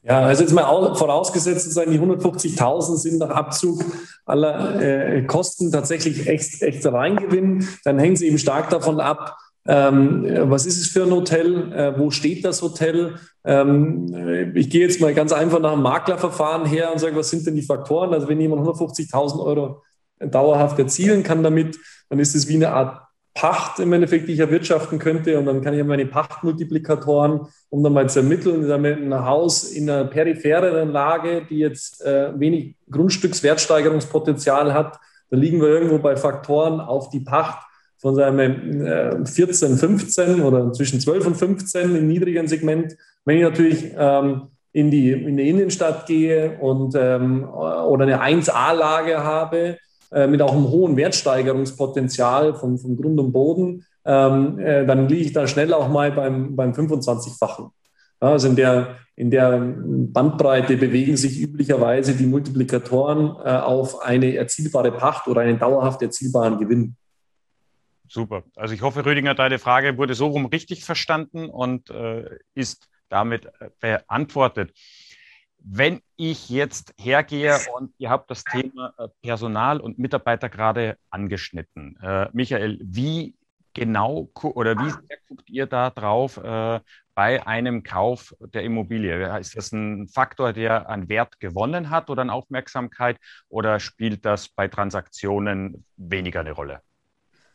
Ja, 0.02 0.22
also 0.22 0.44
jetzt 0.44 0.54
mal 0.54 0.96
vorausgesetzt, 0.96 1.64
sozusagen 1.64 1.92
die 1.92 2.00
150.000 2.00 2.96
sind 2.98 3.20
nach 3.20 3.32
Abzug 3.32 3.84
aller 4.26 4.82
äh, 4.82 5.24
Kosten 5.24 5.72
tatsächlich 5.72 6.28
echt, 6.28 6.62
echt 6.62 6.86
Reingewinn. 6.86 7.68
Dann 7.84 8.00
hängen 8.00 8.16
sie 8.16 8.28
eben 8.28 8.38
stark 8.38 8.70
davon 8.70 9.02
ab, 9.02 9.38
ähm, 9.70 10.26
was 10.50 10.66
ist 10.66 10.80
es 10.82 10.88
für 10.88 11.04
ein 11.04 11.12
Hotel? 11.12 11.72
Äh, 11.74 12.00
wo 12.00 12.10
steht 12.10 12.44
das 12.44 12.62
Hotel? 12.62 13.16
Ähm, 13.44 14.52
ich 14.56 14.70
gehe 14.70 14.82
jetzt 14.82 15.00
mal 15.00 15.14
ganz 15.14 15.32
einfach 15.32 15.60
nach 15.60 15.74
dem 15.74 15.84
Maklerverfahren 15.84 16.66
her 16.66 16.92
und 16.92 17.00
sage, 17.00 17.16
was 17.16 17.30
sind 17.30 17.46
denn 17.46 17.56
die 17.56 17.62
Faktoren? 17.62 18.14
Also 18.14 18.28
wenn 18.28 18.40
jemand 18.40 18.66
150.000 18.66 19.44
Euro 19.44 19.84
dauerhaft 20.20 20.80
erzielen 20.80 21.22
kann 21.22 21.44
damit, 21.44 21.78
dann 22.10 22.20
ist 22.20 22.36
es 22.36 22.48
wie 22.48 22.56
eine 22.56 22.72
Art 22.72 23.02
Pacht 23.39 23.80
im 23.80 23.93
Endeffekt, 23.93 24.28
die 24.28 24.34
ich 24.34 24.39
erwirtschaften 24.39 24.99
könnte. 24.99 25.39
Und 25.39 25.45
dann 25.45 25.62
kann 25.62 25.73
ich 25.73 25.84
meine 25.86 26.06
Pachtmultiplikatoren, 26.06 27.47
um 27.69 27.84
dann 27.84 27.93
mal 27.93 28.10
zu 28.10 28.19
ermitteln, 28.19 28.69
ein 28.69 29.25
Haus 29.25 29.71
in 29.71 29.89
einer 29.89 30.04
peripheren 30.06 30.91
Lage, 30.91 31.45
die 31.49 31.60
jetzt 31.60 32.06
äh, 32.06 32.38
wenig 32.38 32.75
Grundstückswertsteigerungspotenzial 32.91 34.73
hat, 34.73 34.99
da 35.30 35.38
liegen 35.38 35.62
wir 35.62 35.69
irgendwo 35.69 35.99
bei 35.99 36.17
Faktoren 36.17 36.82
auf 36.82 37.10
die 37.12 37.21
Pacht 37.21 37.65
von 37.97 38.15
seinem 38.15 38.86
äh, 38.86 39.25
14, 39.25 39.78
15 39.78 40.41
oder 40.41 40.73
zwischen 40.73 40.99
12 40.99 41.28
und 41.28 41.36
15 41.36 41.95
im 41.95 42.08
niedrigen 42.08 42.47
Segment. 42.47 42.97
Wenn 43.23 43.38
ich 43.38 43.43
natürlich 43.43 43.93
ähm, 43.97 44.47
in, 44.73 44.91
die, 44.91 45.12
in 45.12 45.38
die 45.38 45.49
Innenstadt 45.49 46.08
gehe 46.08 46.58
und 46.60 46.95
ähm, 46.95 47.47
oder 47.47 48.04
eine 48.04 48.21
1A-Lage 48.21 49.23
habe, 49.23 49.78
äh, 50.12 50.28
mit 50.28 50.41
auch 50.41 50.54
einem 50.54 50.69
hohen 50.69 50.98
Wertsteigerungspotenzial 50.98 52.56
vom, 52.56 52.78
vom 52.78 52.98
Grund 52.98 53.19
und 53.19 53.32
Boden, 53.32 53.86
ähm, 54.06 54.60
äh, 54.60 54.86
dann 54.86 55.08
liege 55.08 55.26
ich 55.26 55.34
da 55.34 55.48
schnell 55.48 55.74
auch 55.74 55.89
mal 55.89 56.12
beim, 56.12 56.56
beim 56.56 56.72
25-fachen. 56.72 57.69
Ja, 58.22 58.32
also 58.32 58.48
in 58.48 58.56
der, 58.56 58.95
in 59.15 59.32
der 59.32 59.60
Bandbreite 59.60 60.78
bewegen 60.78 61.15
sich 61.15 61.39
üblicherweise 61.39 62.15
die 62.15 62.26
Multiplikatoren 62.26 63.36
äh, 63.45 63.58
auf 63.58 64.02
eine 64.02 64.36
erzielbare 64.36 64.91
Pacht 64.91 65.28
oder 65.28 65.41
einen 65.41 65.60
dauerhaft 65.60 66.02
erzielbaren 66.02 66.58
Gewinn. 66.58 66.95
Super. 68.08 68.43
Also 68.56 68.74
ich 68.74 68.82
hoffe, 68.82 69.06
Rüdiger, 69.06 69.36
deine 69.36 69.60
Frage 69.60 69.98
wurde 69.98 70.15
so 70.15 70.28
rum 70.28 70.48
richtig 70.48 70.84
verstanden 70.84 71.48
und 71.48 71.91
äh, 71.91 72.39
ist 72.56 72.89
damit 73.10 73.45
äh, 73.45 73.69
beantwortet. 73.80 74.72
Wenn 75.62 76.02
ich 76.15 76.50
jetzt 76.50 76.93
hergehe 76.98 77.58
und 77.76 77.93
ihr 77.98 78.10
habt 78.10 78.32
das 78.32 78.43
Thema 78.43 78.93
äh, 78.98 79.08
Personal 79.22 79.80
und 79.80 80.00
Mitarbeiter 80.00 80.50
gerade 80.50 80.98
angeschnitten. 81.10 81.98
Äh, 82.02 82.28
Michael, 82.34 82.80
wie 82.82 83.36
genau 83.74 84.30
oder 84.43 84.76
wie 84.78 84.91
guckt 85.28 85.50
ihr 85.50 85.65
da 85.65 85.89
drauf 85.89 86.38
äh, 86.38 86.80
bei 87.15 87.45
einem 87.45 87.84
Kauf 87.84 88.36
der 88.54 88.63
Immobilie? 88.63 89.38
Ist 89.39 89.56
das 89.58 89.72
ein 89.72 90.08
Faktor, 90.08 90.54
der 90.54 90.89
an 90.89 91.10
Wert 91.10 91.39
gewonnen 91.39 91.89
hat 91.89 92.10
oder 92.10 92.22
an 92.22 92.30
Aufmerksamkeit 92.30 93.17
oder 93.50 93.80
spielt 93.80 94.26
das 94.26 94.50
bei 94.50 94.67
Transaktionen 94.67 95.86
weniger 95.98 96.41
eine 96.41 96.52
Rolle? 96.52 96.82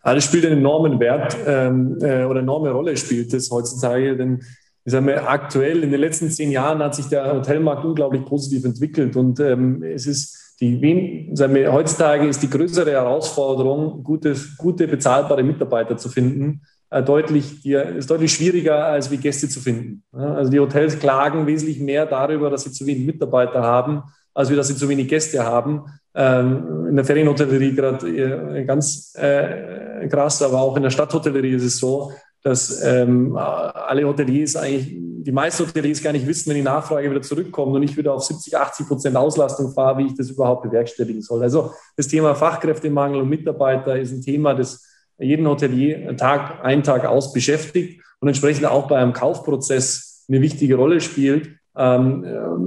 Alles 0.01 0.27
spielt 0.27 0.45
einen 0.45 0.59
enormen 0.59 1.01
Wert 1.01 1.37
ähm, 1.47 1.99
äh, 2.03 2.25
oder 2.25 2.41
enorme 2.41 2.71
Rolle 2.71 2.97
spielt 2.97 3.33
es 3.33 3.51
heutzutage, 3.51 4.17
denn 4.17 4.43
ich 4.85 4.93
sage 4.93 5.07
mal, 5.07 5.19
aktuell 5.19 5.83
in 5.83 5.91
den 5.91 6.01
letzten 6.01 6.31
zehn 6.31 6.51
Jahren 6.51 6.81
hat 6.81 6.95
sich 6.95 7.07
der 7.07 7.35
Hotelmarkt 7.35 7.85
unglaublich 7.85 8.25
positiv 8.25 8.65
entwickelt 8.65 9.17
und 9.17 9.41
ähm, 9.41 9.83
es 9.83 10.07
ist 10.07 10.45
die, 10.61 11.31
sagen 11.33 11.55
wir, 11.55 11.73
heutzutage 11.73 12.29
ist 12.29 12.43
die 12.43 12.51
größere 12.51 12.93
Herausforderung, 12.93 14.05
gute, 14.05 14.37
gute 14.57 14.87
bezahlbare 14.87 15.43
Mitarbeiter 15.43 15.97
zu 15.97 16.09
finden, 16.09 16.63
äh, 16.91 17.03
deutlich, 17.03 17.63
die, 17.63 17.73
ist 17.73 18.11
deutlich 18.11 18.33
schwieriger 18.33 18.85
als 18.85 19.11
wie 19.11 19.17
Gäste 19.17 19.49
zu 19.49 19.61
finden. 19.61 20.05
Also 20.13 20.51
die 20.51 20.61
Hotels 20.61 20.99
klagen 20.99 21.47
wesentlich 21.47 21.81
mehr 21.81 22.07
darüber, 22.07 22.51
dass 22.51 22.63
sie 22.63 22.73
zu 22.73 22.87
wenig 22.87 23.05
Mitarbeiter 23.05 23.63
haben, 23.63 24.03
als 24.33 24.51
wie 24.51 24.57
dass 24.57 24.69
sie 24.69 24.77
zu 24.77 24.89
wenig 24.89 25.09
Gäste 25.09 25.45
haben. 25.45 25.87
Ähm, 26.15 26.87
in 26.91 26.97
der 26.97 27.05
Ferienhotellerie 27.05 27.75
gerade 27.75 28.07
äh, 28.09 28.65
ganz 28.65 29.13
äh, 29.17 30.07
krass, 30.09 30.41
aber 30.43 30.61
auch 30.61 30.77
in 30.77 30.85
der 30.85 30.91
Stadthotellerie 30.91 31.55
ist 31.55 31.65
es 31.65 31.79
so, 31.79 32.13
dass 32.45 32.83
ähm, 32.85 33.37
alle 33.37 34.05
Hoteliers 34.05 34.55
eigentlich, 34.55 34.95
die 34.95 35.33
meisten 35.33 35.67
Hoteliers 35.67 36.03
gar 36.03 36.13
nicht 36.13 36.27
wissen, 36.27 36.51
wenn 36.51 36.57
die 36.57 36.63
Nachfrage 36.63 37.11
wieder 37.11 37.23
zurückkommt 37.23 37.75
und 37.75 37.83
ich 37.83 37.97
wieder 37.97 38.13
auf 38.13 38.23
70, 38.23 38.55
80 38.55 38.87
Prozent 38.87 39.17
Auslastung 39.17 39.73
fahre, 39.73 39.99
wie 39.99 40.07
ich 40.09 40.15
das 40.15 40.29
überhaupt 40.29 40.65
bewerkstelligen 40.65 41.23
soll. 41.23 41.43
Also 41.43 41.73
das 41.97 42.07
Thema 42.07 42.35
Fachkräftemangel 42.35 43.23
und 43.23 43.31
Mitarbeiter 43.31 43.99
ist 43.99 44.13
ein 44.13 44.21
Thema, 44.21 44.53
das 44.53 44.85
jeden 45.19 45.47
Hotelier 45.47 46.15
Tag 46.19 46.63
ein, 46.63 46.83
Tag 46.83 47.07
aus 47.07 47.33
beschäftigt 47.33 48.03
und 48.21 48.29
entsprechend 48.29 48.67
auch 48.67 48.89
bei 48.89 48.99
einem 48.99 49.15
Kaufprozess 49.15 50.27
eine 50.29 50.43
wichtige 50.43 50.75
Rolle 50.75 51.01
spielt. 51.01 51.49
Ähm, 51.77 52.25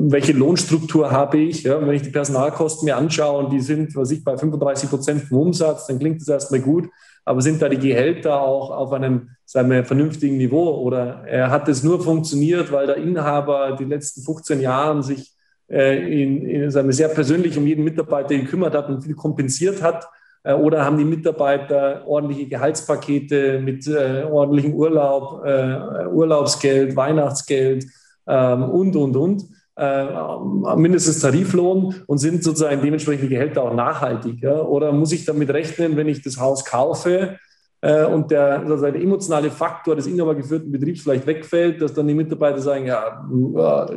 welche 0.10 0.34
Lohnstruktur 0.34 1.12
habe 1.12 1.38
ich? 1.38 1.63
Ja, 1.63 1.80
wenn 1.80 1.96
ich 1.96 2.02
die 2.02 2.10
Personalkosten 2.10 2.86
mir 2.86 2.98
anschaue 2.98 3.46
und 3.46 3.52
die 3.52 3.60
sind, 3.60 3.96
was 3.96 4.10
ich, 4.10 4.24
bei 4.24 4.36
35 4.36 4.90
Prozent 4.90 5.22
vom 5.22 5.38
Umsatz, 5.38 5.86
dann 5.86 6.00
klingt 6.00 6.20
das 6.20 6.28
erstmal 6.28 6.62
gut 6.62 6.90
aber 7.28 7.42
sind 7.42 7.62
da 7.62 7.68
die 7.68 7.78
Gehälter 7.78 8.42
auch 8.42 8.72
auf 8.72 8.94
einem 8.94 9.32
sagen 9.44 9.70
wir, 9.70 9.84
vernünftigen 9.84 10.38
Niveau? 10.38 10.82
Oder 10.82 11.26
er 11.28 11.52
hat 11.52 11.68
es 11.68 11.84
nur 11.84 12.02
funktioniert, 12.02 12.72
weil 12.72 12.88
der 12.88 12.98
Inhaber 12.98 13.76
die 13.78 13.84
letzten 13.84 14.22
15 14.22 14.62
Jahre 14.62 15.04
sich 15.04 15.34
äh, 15.70 16.24
in, 16.24 16.46
in 16.46 16.72
sagen 16.72 16.88
wir, 16.88 16.94
sehr 16.94 17.10
persönlich 17.10 17.58
um 17.58 17.68
jeden 17.68 17.84
Mitarbeiter 17.84 18.36
gekümmert 18.36 18.74
hat 18.74 18.88
und 18.88 19.02
viel 19.02 19.13
kompensiert 19.13 19.82
hat? 19.82 20.08
Äh, 20.44 20.54
oder 20.54 20.86
haben 20.86 20.98
die 20.98 21.04
Mitarbeiter 21.04 22.08
ordentliche 22.08 22.48
Gehaltspakete 22.48 23.60
mit 23.60 23.86
äh, 23.88 24.24
ordentlichem 24.24 24.74
Urlaub, 24.74 25.46
äh, 25.46 26.08
Urlaubsgeld, 26.08 26.96
Weihnachtsgeld 26.96 27.86
ähm, 28.26 28.63
und, 28.63 28.96
und, 28.96 29.16
und? 29.18 29.44
Äh, 29.78 30.76
mindestens 30.76 31.20
Tariflohn 31.20 31.96
und 32.08 32.18
sind 32.18 32.44
sozusagen 32.44 32.82
dementsprechend 32.82 33.30
Gehälter 33.30 33.63
auch 33.63 33.74
nachhaltig? 33.74 34.42
Ja? 34.42 34.62
Oder 34.62 34.92
muss 34.92 35.12
ich 35.12 35.26
damit 35.26 35.50
rechnen, 35.50 35.96
wenn 35.98 36.08
ich 36.08 36.22
das 36.22 36.40
Haus 36.40 36.66
kaufe 36.66 37.38
äh, 37.82 38.06
und 38.06 38.32
der, 38.32 38.66
sozusagen 38.68 38.94
der 38.94 39.04
emotionale 39.04 39.52
Faktor 39.52 39.96
des 39.96 40.08
inhabergeführten 40.08 40.72
Betriebs 40.72 41.02
vielleicht 41.02 41.28
wegfällt, 41.28 41.82
dass 41.82 41.94
dann 41.94 42.08
die 42.08 42.16
Mitarbeiter 42.16 42.60
sagen, 42.60 42.88
ja, 42.88 43.24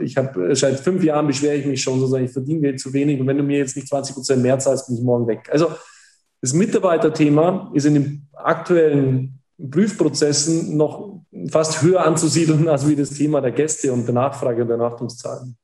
ich 0.00 0.16
habe 0.16 0.54
seit 0.54 0.80
fünf 0.80 1.02
Jahren 1.02 1.26
beschwere 1.26 1.56
ich 1.56 1.66
mich 1.66 1.82
schon, 1.82 1.98
sozusagen, 1.98 2.24
ich 2.24 2.32
verdiene 2.32 2.60
Geld 2.60 2.80
zu 2.80 2.92
wenig 2.92 3.20
und 3.20 3.26
wenn 3.26 3.38
du 3.38 3.42
mir 3.42 3.58
jetzt 3.58 3.76
nicht 3.76 3.88
20 3.88 4.14
Prozent 4.14 4.42
mehr 4.42 4.58
zahlst, 4.58 4.86
bin 4.86 4.96
ich 4.96 5.02
morgen 5.02 5.26
weg. 5.26 5.48
Also 5.50 5.68
das 6.42 6.52
Mitarbeiterthema 6.52 7.70
ist 7.74 7.86
in 7.86 7.94
den 7.94 8.28
aktuellen 8.34 9.40
Prüfprozessen 9.70 10.76
noch 10.76 11.20
fast 11.50 11.82
höher 11.82 12.04
anzusiedeln 12.04 12.68
als 12.68 12.88
wie 12.88 12.96
das 12.96 13.10
Thema 13.10 13.40
der 13.40 13.52
Gäste 13.52 13.92
und 13.92 14.06
der 14.06 14.14
Nachfrage 14.14 14.62
und 14.62 14.68
der 14.68 14.76
Nachtungszahlen. 14.76 15.56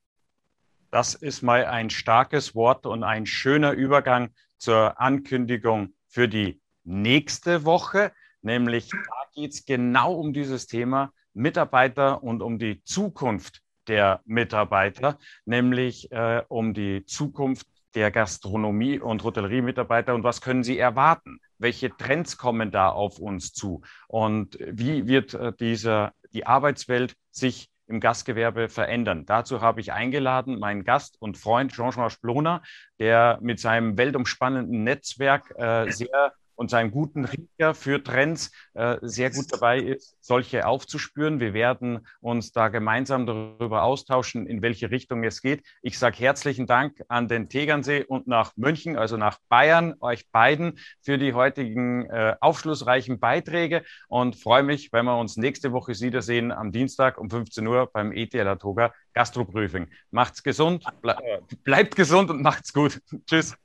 Das 0.91 1.15
ist 1.15 1.43
mal 1.43 1.65
ein 1.67 1.91
starkes 1.91 2.55
Wort 2.55 2.87
und 2.87 3.03
ein 3.03 3.27
schöner 3.27 3.73
Übergang 3.73 4.31
zur 4.59 5.01
Ankündigung 5.01 5.95
für 6.09 6.29
die 6.29 6.61
nächste 6.85 7.65
Woche. 7.65 8.13
Nämlich 8.43 8.91
da 8.91 9.31
geht 9.35 9.53
es 9.53 9.65
genau 9.65 10.15
um 10.15 10.33
dieses 10.33 10.67
Thema 10.67 11.13
Mitarbeiter 11.35 12.23
und 12.23 12.43
um 12.43 12.59
die 12.59 12.83
Zukunft 12.85 13.61
der 13.89 14.21
Mitarbeiter, 14.25 15.19
nämlich 15.45 16.11
äh, 16.11 16.43
um 16.49 16.75
die 16.75 17.05
Zukunft 17.07 17.67
der 17.95 18.11
Gastronomie- 18.11 18.99
und 18.99 19.23
Hotellerie-Mitarbeiter 19.25 20.15
und 20.15 20.23
was 20.23 20.41
können 20.41 20.65
sie 20.65 20.79
erwarten? 20.79 21.39
Welche 21.59 21.97
Trends 21.97 22.37
kommen 22.37 22.71
da 22.71 22.91
auf 22.91 23.19
uns 23.19 23.53
zu? 23.53 23.83
Und 24.09 24.59
wie 24.61 25.07
wird 25.07 25.35
äh, 25.35 25.53
dieser, 25.59 26.13
die 26.33 26.47
Arbeitswelt 26.47 27.15
sich 27.31 27.71
im 27.87 28.01
Gastgewerbe 28.01 28.69
verändern. 28.69 29.25
Dazu 29.27 29.61
habe 29.61 29.81
ich 29.81 29.93
eingeladen 29.93 30.59
meinen 30.59 30.85
Gast 30.85 31.17
und 31.21 31.37
Freund 31.37 31.73
Jean-Jean 31.73 32.11
Sploner, 32.11 32.63
der 32.99 33.39
mit 33.41 33.61
seinem 33.61 33.97
weltumspannenden 33.97 34.85
Netzwerk 34.85 35.53
äh, 35.57 35.91
sehr 35.91 36.33
und 36.57 36.71
seinem 36.71 36.91
guten 36.91 37.25
Riecher 37.25 37.75
für 37.75 38.03
Trends 38.03 38.51
äh, 38.75 38.97
sehr 39.03 39.31
gut 39.31 39.47
dabei 39.53 39.79
ist, 39.79 40.17
solche 40.21 40.67
aufzuspüren. 40.67 41.39
Wir 41.39 41.55
werden 41.55 42.07
uns 42.21 42.53
da 42.53 42.69
gemeinsam 42.69 43.27
darüber 43.27 43.85
austauschen, 43.85 44.47
in 44.47 44.63
welche 44.63 44.91
Richtung 44.91 45.23
es 45.23 45.43
geht. 45.43 45.65
Ich 45.83 45.99
sage 45.99 46.17
herzlichen 46.19 46.67
Dank 46.67 47.03
an 47.09 47.29
den 47.29 47.49
Tegernsee 47.49 48.05
und 48.05 48.27
nach 48.27 48.53
München, 48.57 48.97
also 48.97 49.17
nach 49.17 49.39
Bayern, 49.49 49.95
euch 50.01 50.29
beiden 50.31 50.79
für 51.03 51.19
die 51.19 51.35
heutigen 51.35 52.07
äh, 52.07 52.35
aufschlussreichen 52.41 53.21
Beiträge 53.21 53.85
und 54.09 54.37
freue 54.37 54.63
mich, 54.63 54.93
wenn 54.93 55.05
wir 55.05 55.19
uns 55.19 55.37
nächste 55.37 55.73
Woche 55.73 55.93
wiedersehen 56.01 56.53
am 56.53 56.73
Dienstag 56.73 57.19
um 57.19 57.31
15 57.31 57.67
Uhr 57.67 57.89
beim 57.93 58.13
ETL 58.13 58.57
Toga 58.57 58.93
Gastroprüfing. 59.15 59.89
Macht's 60.11 60.43
gesund, 60.43 60.85
ble 61.03 61.17
bleibt 61.65 61.97
gesund 61.97 62.31
und 62.31 62.43
macht's 62.43 62.73
gut. 62.73 63.01
Tschüss. 63.27 63.57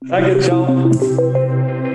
Danke, 0.00 0.38
ciao. 0.40 1.87